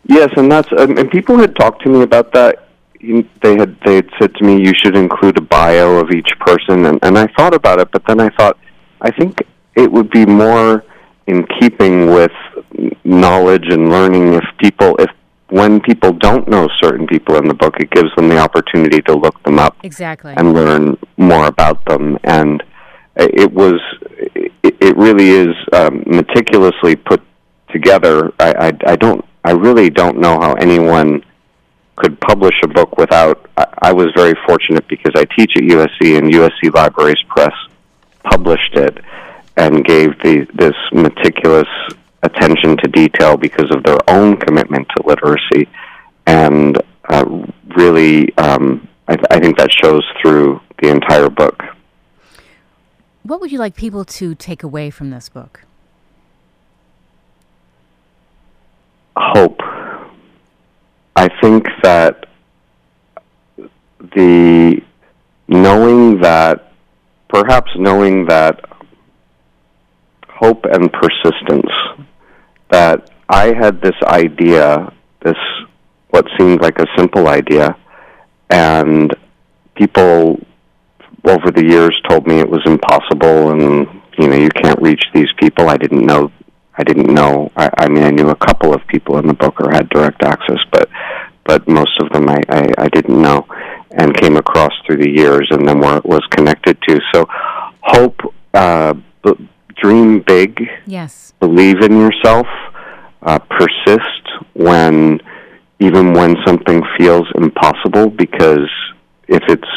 Yes, 0.05 0.31
and 0.37 0.51
that's 0.51 0.69
um, 0.79 0.97
and 0.97 1.11
people 1.11 1.39
had 1.39 1.57
talked 1.57 1.83
to 1.83 1.89
me 1.89 2.03
about 2.03 2.33
that. 2.33 2.69
They 3.01 3.57
had 3.57 3.77
they 3.85 3.97
had 3.97 4.09
said 4.21 4.35
to 4.37 4.45
me 4.45 4.61
you 4.61 4.73
should 4.83 4.97
include 4.97 5.37
a 5.39 5.43
bio 5.43 5.99
of 5.99 6.11
each 6.13 6.31
person, 6.39 6.87
and 6.87 7.01
and 7.03 7.19
I 7.19 7.27
thought 7.37 7.55
about 7.55 7.81
it, 7.81 7.91
but 7.91 8.05
then 8.07 8.21
I 8.21 8.29
thought 8.31 8.57
I 9.01 9.11
think 9.11 9.41
it 9.75 9.91
would 9.91 10.11
be 10.11 10.25
more 10.25 10.85
in 11.27 11.47
keeping 11.61 12.11
with 12.11 12.33
knowledge 13.05 13.65
and 13.69 13.91
learning 13.91 14.35
if 14.35 14.45
people 14.59 14.97
if 14.99 15.11
when 15.49 15.81
people 15.81 16.13
don't 16.13 16.49
know 16.49 16.69
certain 16.83 17.07
people 17.07 17.37
in 17.37 17.47
the 17.47 17.55
book, 17.55 17.77
it 17.79 17.91
gives 17.91 18.09
them 18.17 18.29
the 18.29 18.39
opportunity 18.39 19.01
to 19.03 19.15
look 19.15 19.41
them 19.45 19.59
up 19.59 19.77
exactly 19.85 20.35
and 20.37 20.53
learn 20.53 20.97
more 21.17 21.47
about 21.47 21.85
them. 21.85 22.19
And 22.25 22.63
it 23.15 23.53
was, 23.53 23.81
it 24.35 24.97
really 24.97 25.31
is 25.31 25.55
um, 25.73 26.03
meticulously 26.07 26.97
put 26.97 27.23
together. 27.71 28.33
I, 28.41 28.53
I, 28.53 28.93
I 28.93 28.97
don't, 28.97 29.25
I 29.45 29.53
really 29.53 29.89
don't 29.89 30.19
know 30.19 30.39
how 30.41 30.55
anyone 30.55 31.25
could 31.95 32.21
publish 32.21 32.55
a 32.65 32.69
book 32.69 32.99
without. 32.99 33.49
I, 33.57 33.67
I 33.83 33.93
was 33.93 34.09
very 34.17 34.35
fortunate 34.47 34.87
because 34.89 35.13
I 35.15 35.25
teach 35.39 35.53
at 35.57 35.63
USC, 35.63 36.19
and 36.19 36.33
USC 36.33 36.75
Libraries 36.75 37.23
Press 37.29 37.55
published 38.25 38.75
it 38.75 38.99
and 39.57 39.85
gave 39.85 40.11
the 40.23 40.47
this 40.55 40.75
meticulous 40.93 41.69
attention 42.23 42.77
to 42.79 42.89
detail 42.89 43.37
because 43.37 43.71
of 43.71 43.83
their 43.85 43.99
own 44.09 44.37
commitment 44.37 44.87
to 44.97 45.07
literacy, 45.07 45.69
and 46.27 46.81
uh, 47.09 47.25
really, 47.77 48.37
um, 48.37 48.89
I, 49.09 49.17
th- 49.17 49.27
I 49.31 49.41
think 49.41 49.57
that 49.59 49.71
shows 49.73 50.05
through 50.21 50.61
the 50.83 50.89
entire 50.89 51.31
book. 51.31 51.63
What 53.23 53.41
would 53.41 53.51
you 53.51 53.59
like 53.59 53.75
people 53.75 54.05
to 54.05 54.35
take 54.35 54.63
away 54.63 54.91
from 54.91 55.11
this 55.11 55.29
book? 55.29 55.65
Hope. 59.17 59.61
I 61.17 61.29
think 61.41 61.67
that 61.83 62.27
the 64.15 64.83
knowing 65.49 66.21
that, 66.21 66.73
perhaps 67.29 67.71
knowing 67.77 68.27
that 68.27 68.61
hope 70.39 70.65
and 70.65 70.93
persistence 70.93 71.71
that 72.71 73.11
I 73.29 73.55
had 73.55 73.81
this 73.81 73.97
idea, 74.05 74.93
this 75.23 75.37
what 76.11 76.27
seemed 76.39 76.61
like 76.61 76.79
a 76.79 76.87
simple 76.97 77.29
idea, 77.29 77.77
and 78.51 79.15
people 79.75 80.41
over 81.25 81.51
the 81.51 81.65
years 81.65 81.95
told 82.09 82.27
me 82.27 82.39
it 82.39 82.49
was 82.49 82.63
impossible 82.67 83.51
and 83.51 83.89
you 84.19 84.29
know 84.29 84.37
you 84.37 84.49
can't 84.49 84.81
reach 84.81 85.03
these 85.15 85.29
people. 85.39 85.69
I 85.69 85.77
didn't 85.77 86.07
know. 86.07 86.31
I 86.79 86.85
didn't 86.85 87.13
know. 87.13 87.51
I, 87.57 87.71
I 87.79 87.89
mean, 87.89 88.05
I 88.05 88.11
knew 88.11 88.29
a 88.29 88.37
couple 88.37 88.75
of 88.75 88.87
people 88.87 89.19
in 89.19 89.27
the 89.27 89.35
book 89.35 89.61
or 89.61 89.71
had 89.71 89.89
direct 89.89 90.23
access, 90.23 90.59
but 90.71 90.89
but 91.45 91.67
most 91.69 92.01
of 92.01 92.11
them 92.11 92.29
I, 92.29 92.41
I, 92.49 92.73
I 92.79 92.89
didn't 92.89 93.21
know 93.21 93.47
and 93.93 94.17
came 94.17 94.37
across 94.37 94.73
through 94.85 94.99
the 94.99 95.11
years 95.11 95.49
and 95.51 95.67
then 95.67 95.79
were, 95.79 96.01
was 96.05 96.23
connected 96.31 96.77
to. 96.89 97.01
So 97.15 97.27
hope, 97.83 98.21
uh, 98.53 98.95
dream 99.77 100.21
big. 100.21 100.69
Yes. 100.87 101.33
Believe 101.41 101.81
in 101.81 101.99
yourself. 101.99 102.47
Uh, 103.23 103.39
persist 103.39 104.29
when 104.55 105.21
even 105.81 106.13
when 106.13 106.37
something 106.47 106.83
feels 106.97 107.27
impossible 107.35 108.09
because 108.09 108.71
if 109.29 109.43
it's 109.49 109.69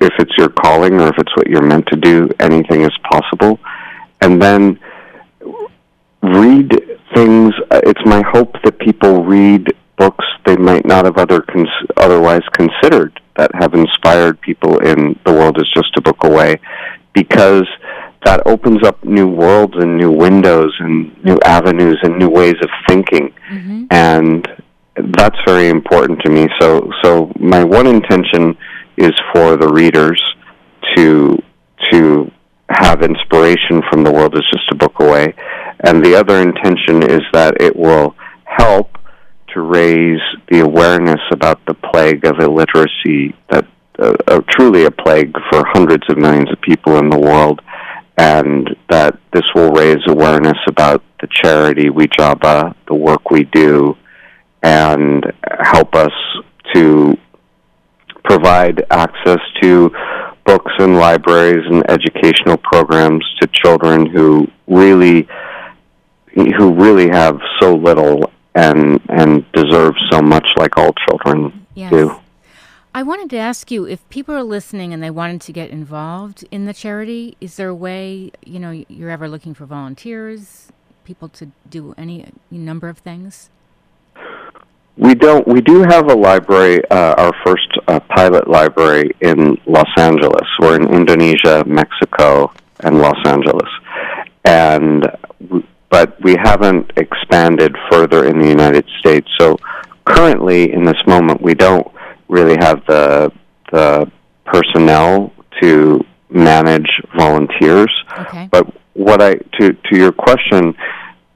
if 0.00 0.12
it's 0.18 0.32
your 0.36 0.48
calling 0.48 1.00
or 1.00 1.08
if 1.08 1.18
it's 1.18 1.34
what 1.36 1.46
you're 1.46 1.62
meant 1.62 1.86
to 1.86 1.96
do 1.96 2.28
anything 2.40 2.82
is 2.82 2.90
possible 3.10 3.58
and 4.20 4.42
then 4.42 4.78
read 6.22 6.70
things 7.14 7.54
uh, 7.70 7.80
it's 7.84 8.04
my 8.04 8.22
hope 8.22 8.56
that 8.64 8.78
people 8.80 9.24
read 9.24 9.72
books 9.96 10.24
they 10.44 10.56
might 10.56 10.84
not 10.84 11.04
have 11.04 11.16
other 11.16 11.40
cons- 11.42 11.68
otherwise 11.96 12.42
considered 12.52 13.20
that 13.36 13.54
have 13.54 13.74
inspired 13.74 14.40
people 14.40 14.78
in 14.80 15.18
the 15.24 15.32
world 15.32 15.58
is 15.58 15.70
just 15.74 15.96
a 15.96 16.00
book 16.00 16.24
away 16.24 16.58
because 17.12 17.66
that 18.24 18.46
opens 18.46 18.82
up 18.82 19.02
new 19.04 19.28
worlds 19.28 19.74
and 19.76 19.96
new 19.96 20.10
windows 20.10 20.74
and 20.80 21.24
new 21.24 21.38
avenues 21.44 21.98
and 22.02 22.18
new 22.18 22.28
ways 22.28 22.56
of 22.62 22.70
thinking. 22.88 23.32
Mm-hmm. 23.50 23.84
and 23.90 24.48
that's 25.18 25.36
very 25.46 25.68
important 25.68 26.20
to 26.22 26.30
me. 26.30 26.48
So 26.60 26.90
so 27.02 27.30
my 27.38 27.62
one 27.62 27.86
intention 27.86 28.56
is 28.96 29.12
for 29.32 29.56
the 29.56 29.68
readers 29.68 30.22
to 30.96 31.38
to 31.92 32.30
have 32.68 33.02
inspiration 33.02 33.82
from 33.90 34.02
the 34.02 34.12
world 34.12 34.34
is 34.34 34.44
just 34.52 34.70
a 34.72 34.74
book 34.74 34.98
away. 35.00 35.34
And 35.80 36.04
the 36.04 36.14
other 36.14 36.40
intention 36.40 37.02
is 37.02 37.20
that 37.32 37.60
it 37.60 37.76
will 37.76 38.16
help 38.44 38.98
to 39.54 39.60
raise 39.60 40.20
the 40.50 40.60
awareness 40.60 41.20
about 41.30 41.64
the 41.66 41.74
plague 41.74 42.24
of 42.24 42.40
illiteracy 42.40 43.34
that 43.50 43.66
uh, 43.98 44.14
uh, 44.28 44.40
truly 44.50 44.84
a 44.84 44.90
plague 44.90 45.32
for 45.50 45.64
hundreds 45.72 46.02
of 46.10 46.18
millions 46.18 46.50
of 46.50 46.60
people 46.60 46.98
in 46.98 47.08
the 47.08 47.18
world 47.18 47.60
and 48.16 48.74
that 48.88 49.18
this 49.32 49.44
will 49.54 49.70
raise 49.70 50.02
awareness 50.08 50.58
about 50.66 51.02
the 51.20 51.28
charity 51.30 51.88
Wijaba, 51.88 52.74
the 52.88 52.94
work 52.94 53.30
we 53.30 53.44
do, 53.44 53.96
and 54.62 55.24
help 55.60 55.94
us 55.94 56.12
to 56.74 57.16
provide 58.24 58.84
access 58.90 59.40
to 59.62 59.90
books 60.44 60.72
and 60.78 60.96
libraries 60.96 61.64
and 61.66 61.88
educational 61.90 62.56
programs 62.56 63.24
to 63.40 63.48
children 63.52 64.06
who 64.06 64.46
really 64.66 65.28
who 66.34 66.74
really 66.74 67.08
have 67.08 67.38
so 67.60 67.74
little 67.74 68.30
and 68.54 69.00
and 69.08 69.50
deserve 69.52 69.94
so 70.10 70.20
much 70.20 70.46
like 70.56 70.76
all 70.76 70.92
children 71.08 71.66
yes. 71.74 71.90
do. 71.90 72.16
I 72.96 73.02
wanted 73.02 73.28
to 73.28 73.36
ask 73.36 73.70
you 73.70 73.84
if 73.84 74.08
people 74.08 74.34
are 74.34 74.42
listening 74.42 74.94
and 74.94 75.02
they 75.02 75.10
wanted 75.10 75.42
to 75.42 75.52
get 75.52 75.68
involved 75.68 76.46
in 76.50 76.64
the 76.64 76.72
charity, 76.72 77.36
is 77.42 77.56
there 77.56 77.68
a 77.68 77.74
way, 77.74 78.30
you 78.42 78.58
know, 78.58 78.70
you're 78.70 79.10
ever 79.10 79.28
looking 79.28 79.52
for 79.52 79.66
volunteers, 79.66 80.72
people 81.04 81.28
to 81.28 81.50
do 81.68 81.94
any 81.98 82.32
number 82.50 82.88
of 82.88 82.96
things? 82.96 83.50
We 84.96 85.14
don't. 85.14 85.46
We 85.46 85.60
do 85.60 85.82
have 85.82 86.10
a 86.10 86.14
library, 86.14 86.82
uh, 86.90 87.16
our 87.18 87.32
first 87.44 87.68
uh, 87.86 88.00
pilot 88.00 88.48
library 88.48 89.10
in 89.20 89.58
Los 89.66 89.90
Angeles. 89.98 90.48
We're 90.58 90.76
in 90.76 90.88
Indonesia, 90.88 91.64
Mexico, 91.66 92.50
and 92.80 93.02
Los 93.02 93.18
Angeles, 93.26 93.68
and 94.46 95.06
but 95.90 96.18
we 96.22 96.34
haven't 96.42 96.92
expanded 96.96 97.76
further 97.90 98.24
in 98.24 98.40
the 98.40 98.48
United 98.48 98.86
States. 99.00 99.28
So 99.38 99.58
currently, 100.06 100.72
in 100.72 100.86
this 100.86 101.02
moment, 101.06 101.42
we 101.42 101.52
don't 101.52 101.86
really 102.28 102.56
have 102.60 102.84
the 102.86 103.32
the 103.72 104.10
personnel 104.44 105.32
to 105.60 106.04
manage 106.30 106.88
volunteers. 107.16 107.92
Okay. 108.18 108.48
But 108.50 108.66
what 108.94 109.22
I 109.22 109.34
to 109.58 109.72
to 109.72 109.96
your 109.96 110.12
question, 110.12 110.74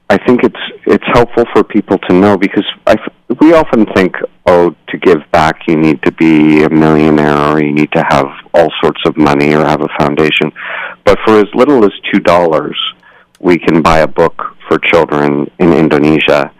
I 0.09 0.17
think 0.25 0.43
it's 0.43 0.63
it's 0.85 1.03
helpful 1.13 1.45
for 1.53 1.63
people 1.63 1.97
to 2.09 2.13
know 2.13 2.37
because 2.37 2.65
I 2.87 2.95
we 3.39 3.53
often 3.53 3.85
think 3.95 4.15
oh 4.45 4.75
to 4.89 4.97
give 4.97 5.19
back 5.31 5.67
you 5.67 5.77
need 5.77 6.01
to 6.03 6.11
be 6.11 6.63
a 6.63 6.69
millionaire 6.69 7.53
or 7.53 7.61
you 7.61 7.71
need 7.71 7.91
to 7.93 8.03
have 8.09 8.27
all 8.53 8.69
sorts 8.81 9.01
of 9.05 9.17
money 9.17 9.53
or 9.53 9.63
have 9.63 9.81
a 9.81 9.89
foundation, 9.99 10.51
but 11.05 11.17
for 11.25 11.39
as 11.39 11.47
little 11.53 11.85
as 11.85 11.91
two 12.11 12.19
dollars, 12.19 12.77
we 13.39 13.57
can 13.57 13.81
buy 13.81 13.99
a 13.99 14.07
book 14.07 14.55
for 14.67 14.77
children 14.79 15.49
in 15.59 15.73
Indonesia, 15.73 16.51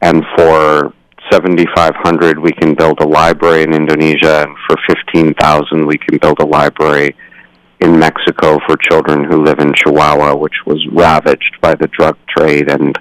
and 0.00 0.24
for 0.36 0.92
7500 1.30 2.38
we 2.38 2.52
can 2.52 2.74
build 2.74 3.00
a 3.00 3.06
library 3.06 3.62
in 3.62 3.72
Indonesia 3.72 4.42
and 4.42 4.56
for 4.66 4.76
15000 4.88 5.86
we 5.86 5.98
can 5.98 6.18
build 6.18 6.38
a 6.40 6.46
library 6.46 7.16
in 7.80 7.98
Mexico 7.98 8.58
for 8.66 8.76
children 8.76 9.24
who 9.24 9.42
live 9.42 9.58
in 9.58 9.72
Chihuahua 9.74 10.36
which 10.36 10.54
was 10.66 10.84
ravaged 10.92 11.56
by 11.60 11.74
the 11.74 11.88
drug 11.88 12.16
trade 12.28 12.70
and 12.70 12.98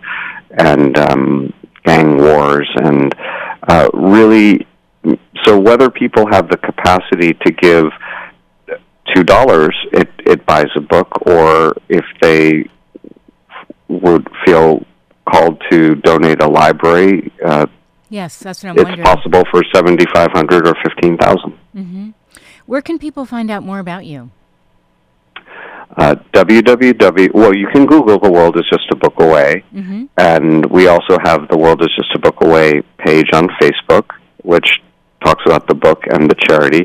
and 0.57 0.97
um 0.97 1.53
gang 1.85 2.17
wars 2.17 2.69
and 2.75 3.13
uh 3.67 3.89
really 3.93 4.65
so 5.43 5.59
whether 5.59 5.89
people 5.89 6.25
have 6.31 6.49
the 6.49 6.57
capacity 6.57 7.33
to 7.45 7.51
give 7.51 7.85
two 9.13 9.23
dollars 9.23 9.75
it 9.91 10.09
it 10.25 10.45
buys 10.45 10.69
a 10.75 10.81
book 10.81 11.09
or 11.27 11.73
if 11.89 12.05
they 12.21 12.63
would 13.89 14.27
feel 14.45 14.85
called 15.29 15.61
to 15.69 15.95
donate 15.95 16.41
a 16.41 16.47
library 16.47 17.31
uh 17.45 17.65
Yes, 18.13 18.37
that's 18.37 18.61
what 18.63 18.69
I'm 18.69 18.77
it's 18.77 18.85
wondering. 18.85 19.05
possible 19.11 19.43
for 19.51 19.63
7500 19.73 20.67
or 20.67 20.75
15000 20.83 21.51
hmm 21.73 22.11
Where 22.67 22.81
can 22.87 22.99
people 22.99 23.25
find 23.25 23.49
out 23.49 23.63
more 23.63 23.79
about 23.79 24.05
you? 24.05 24.29
uh, 25.97 26.15
www. 26.33 27.33
Well, 27.33 27.55
you 27.55 27.67
can 27.73 27.85
Google 27.87 28.19
"The 28.19 28.31
World 28.31 28.55
Is 28.57 28.65
Just 28.69 28.85
a 28.91 28.95
Book 28.95 29.15
Away," 29.19 29.63
hmm 29.71 30.05
and 30.17 30.65
we 30.67 30.85
also 30.93 31.17
have 31.23 31.47
"The 31.53 31.57
World 31.57 31.81
Is 31.81 31.89
Just 31.99 32.11
a 32.15 32.19
Book 32.19 32.37
Away" 32.47 32.81
page 33.05 33.29
on 33.33 33.47
Facebook, 33.61 34.05
which 34.43 34.69
talks 35.25 35.43
about 35.47 35.67
the 35.67 35.75
book 35.85 36.01
and 36.13 36.29
the 36.31 36.35
charity, 36.47 36.83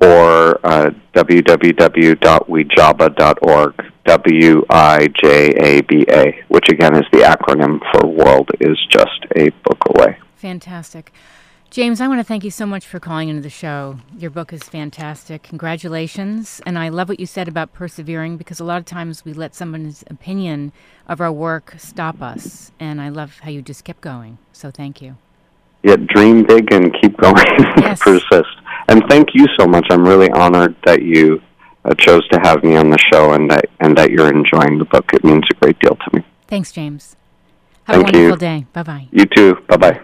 or 0.00 0.58
uh, 0.72 0.90
www.wijaba.org. 1.14 3.74
W 4.04 4.64
I 4.70 5.08
J 5.20 5.24
A 5.70 5.72
B 5.82 6.04
A, 6.10 6.24
which 6.48 6.68
again 6.74 6.94
is 6.94 7.06
the 7.12 7.22
acronym 7.34 7.74
for 7.90 8.06
"World 8.06 8.50
Is 8.60 8.78
Just 8.90 9.20
a 9.36 9.50
Book 9.66 9.82
Away." 9.94 10.16
Fantastic. 10.46 11.12
James, 11.70 12.00
I 12.00 12.06
want 12.06 12.20
to 12.20 12.24
thank 12.24 12.44
you 12.44 12.52
so 12.52 12.66
much 12.66 12.86
for 12.86 13.00
calling 13.00 13.28
into 13.28 13.42
the 13.42 13.50
show. 13.50 13.98
Your 14.16 14.30
book 14.30 14.52
is 14.52 14.62
fantastic. 14.62 15.42
Congratulations. 15.42 16.60
And 16.64 16.78
I 16.78 16.88
love 16.88 17.08
what 17.08 17.18
you 17.18 17.26
said 17.26 17.48
about 17.48 17.72
persevering 17.72 18.36
because 18.36 18.60
a 18.60 18.64
lot 18.64 18.78
of 18.78 18.84
times 18.84 19.24
we 19.24 19.32
let 19.32 19.56
someone's 19.56 20.04
opinion 20.08 20.70
of 21.08 21.20
our 21.20 21.32
work 21.32 21.74
stop 21.78 22.22
us. 22.22 22.70
And 22.78 23.00
I 23.00 23.08
love 23.08 23.40
how 23.40 23.50
you 23.50 23.60
just 23.60 23.82
kept 23.82 24.02
going. 24.02 24.38
So 24.52 24.70
thank 24.70 25.02
you. 25.02 25.16
Yeah, 25.82 25.96
dream 25.96 26.44
big 26.44 26.72
and 26.72 26.94
keep 27.02 27.16
going. 27.16 27.34
Yes. 27.80 27.98
Persist. 28.00 28.56
And 28.86 29.02
thank 29.08 29.34
you 29.34 29.46
so 29.58 29.66
much. 29.66 29.88
I'm 29.90 30.06
really 30.06 30.30
honored 30.30 30.76
that 30.84 31.02
you 31.02 31.42
uh, 31.84 31.92
chose 31.94 32.26
to 32.28 32.38
have 32.44 32.62
me 32.62 32.76
on 32.76 32.90
the 32.90 32.98
show 33.12 33.32
and 33.32 33.50
that 33.50 33.64
and 33.80 33.98
that 33.98 34.12
you're 34.12 34.28
enjoying 34.28 34.78
the 34.78 34.84
book. 34.84 35.12
It 35.12 35.24
means 35.24 35.42
a 35.50 35.54
great 35.54 35.80
deal 35.80 35.96
to 35.96 36.10
me. 36.16 36.24
Thanks, 36.46 36.70
James. 36.70 37.16
Have 37.84 37.96
Thank 37.96 38.14
a 38.14 38.18
wonderful 38.18 38.46
you. 38.46 38.60
day. 38.60 38.66
Bye 38.72 38.82
bye. 38.84 39.08
You 39.10 39.26
too. 39.26 39.56
Bye 39.66 39.76
bye. 39.76 40.00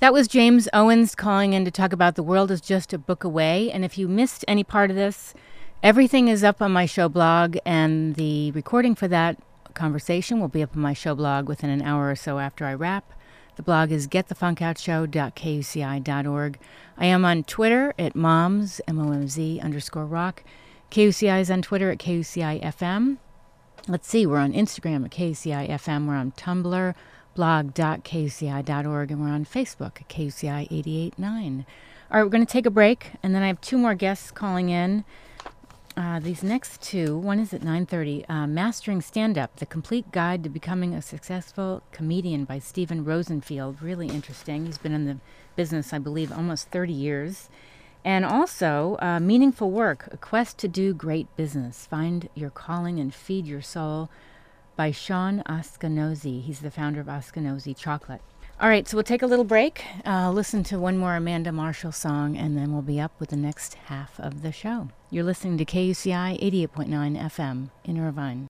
That 0.00 0.12
was 0.12 0.28
James 0.28 0.68
Owens 0.72 1.16
calling 1.16 1.54
in 1.54 1.64
to 1.64 1.72
talk 1.72 1.92
about 1.92 2.14
The 2.14 2.22
World 2.22 2.52
is 2.52 2.60
Just 2.60 2.92
a 2.92 2.98
Book 2.98 3.24
Away. 3.24 3.68
And 3.72 3.84
if 3.84 3.98
you 3.98 4.06
missed 4.06 4.44
any 4.46 4.62
part 4.62 4.90
of 4.90 4.96
this, 4.96 5.34
everything 5.82 6.28
is 6.28 6.44
up 6.44 6.62
on 6.62 6.70
my 6.70 6.86
show 6.86 7.08
blog, 7.08 7.56
and 7.66 8.14
the 8.14 8.52
recording 8.52 8.94
for 8.94 9.08
that 9.08 9.42
conversation 9.74 10.38
will 10.38 10.46
be 10.46 10.62
up 10.62 10.76
on 10.76 10.82
my 10.82 10.92
show 10.92 11.16
blog 11.16 11.48
within 11.48 11.68
an 11.68 11.82
hour 11.82 12.08
or 12.08 12.14
so 12.14 12.38
after 12.38 12.64
I 12.64 12.74
wrap. 12.74 13.12
The 13.56 13.64
blog 13.64 13.90
is 13.90 14.06
getthefunkoutshow.kuci.org. 14.06 16.58
I 16.96 17.06
am 17.06 17.24
on 17.24 17.42
Twitter 17.42 17.92
at 17.98 18.14
moms, 18.14 18.80
M-O-M-Z 18.86 19.58
underscore 19.58 20.06
rock. 20.06 20.44
KUCI 20.92 21.40
is 21.40 21.50
on 21.50 21.60
Twitter 21.60 21.90
at 21.90 21.98
KUCI 21.98 22.62
FM. 22.62 23.18
Let's 23.88 24.06
see, 24.06 24.26
we're 24.26 24.38
on 24.38 24.52
Instagram 24.52 25.06
at 25.06 25.10
KUCI 25.10 25.68
FM. 25.70 26.06
We're 26.06 26.14
on 26.14 26.30
Tumblr, 26.32 26.94
blog.kuci.org, 27.38 29.12
and 29.12 29.20
we're 29.20 29.28
on 29.28 29.44
Facebook 29.44 30.00
at 30.00 30.08
KUCI 30.08 30.66
889. 30.72 31.66
All 32.10 32.16
right, 32.16 32.24
we're 32.24 32.30
going 32.30 32.44
to 32.44 32.52
take 32.52 32.66
a 32.66 32.70
break, 32.70 33.12
and 33.22 33.32
then 33.32 33.44
I 33.44 33.46
have 33.46 33.60
two 33.60 33.78
more 33.78 33.94
guests 33.94 34.32
calling 34.32 34.70
in. 34.70 35.04
Uh, 35.96 36.18
these 36.18 36.42
next 36.42 36.82
two, 36.82 37.16
one 37.16 37.38
is 37.38 37.54
at 37.54 37.60
9.30, 37.60 38.28
uh, 38.28 38.48
Mastering 38.48 39.00
Stand-Up, 39.00 39.54
The 39.54 39.66
Complete 39.66 40.10
Guide 40.10 40.42
to 40.42 40.48
Becoming 40.48 40.94
a 40.94 41.00
Successful 41.00 41.84
Comedian 41.92 42.44
by 42.44 42.58
Stephen 42.58 43.04
Rosenfield. 43.04 43.80
Really 43.80 44.08
interesting. 44.08 44.66
He's 44.66 44.78
been 44.78 44.92
in 44.92 45.06
the 45.06 45.18
business, 45.54 45.92
I 45.92 46.00
believe, 46.00 46.32
almost 46.32 46.70
30 46.70 46.92
years. 46.92 47.48
And 48.04 48.24
also, 48.24 48.96
uh, 49.00 49.20
Meaningful 49.20 49.70
Work, 49.70 50.08
A 50.10 50.16
Quest 50.16 50.58
to 50.58 50.66
Do 50.66 50.92
Great 50.92 51.28
Business. 51.36 51.86
Find 51.86 52.28
Your 52.34 52.50
Calling 52.50 52.98
and 52.98 53.14
Feed 53.14 53.46
Your 53.46 53.62
Soul 53.62 54.10
by 54.78 54.92
Shawn 54.92 55.42
Askinosie. 55.48 56.40
He's 56.40 56.60
the 56.60 56.70
founder 56.70 57.00
of 57.00 57.08
Askinosie 57.08 57.76
Chocolate. 57.76 58.22
All 58.60 58.68
right, 58.68 58.86
so 58.86 58.96
we'll 58.96 59.02
take 59.02 59.22
a 59.22 59.26
little 59.26 59.44
break, 59.44 59.84
uh, 60.06 60.30
listen 60.30 60.62
to 60.64 60.78
one 60.78 60.96
more 60.96 61.16
Amanda 61.16 61.50
Marshall 61.50 61.90
song, 61.90 62.36
and 62.36 62.56
then 62.56 62.72
we'll 62.72 62.82
be 62.82 63.00
up 63.00 63.12
with 63.18 63.30
the 63.30 63.36
next 63.36 63.74
half 63.74 64.18
of 64.20 64.42
the 64.42 64.52
show. 64.52 64.88
You're 65.10 65.24
listening 65.24 65.58
to 65.58 65.64
KUCI 65.64 66.40
88.9 66.40 67.20
FM 67.20 67.70
in 67.84 67.98
Irvine. 67.98 68.46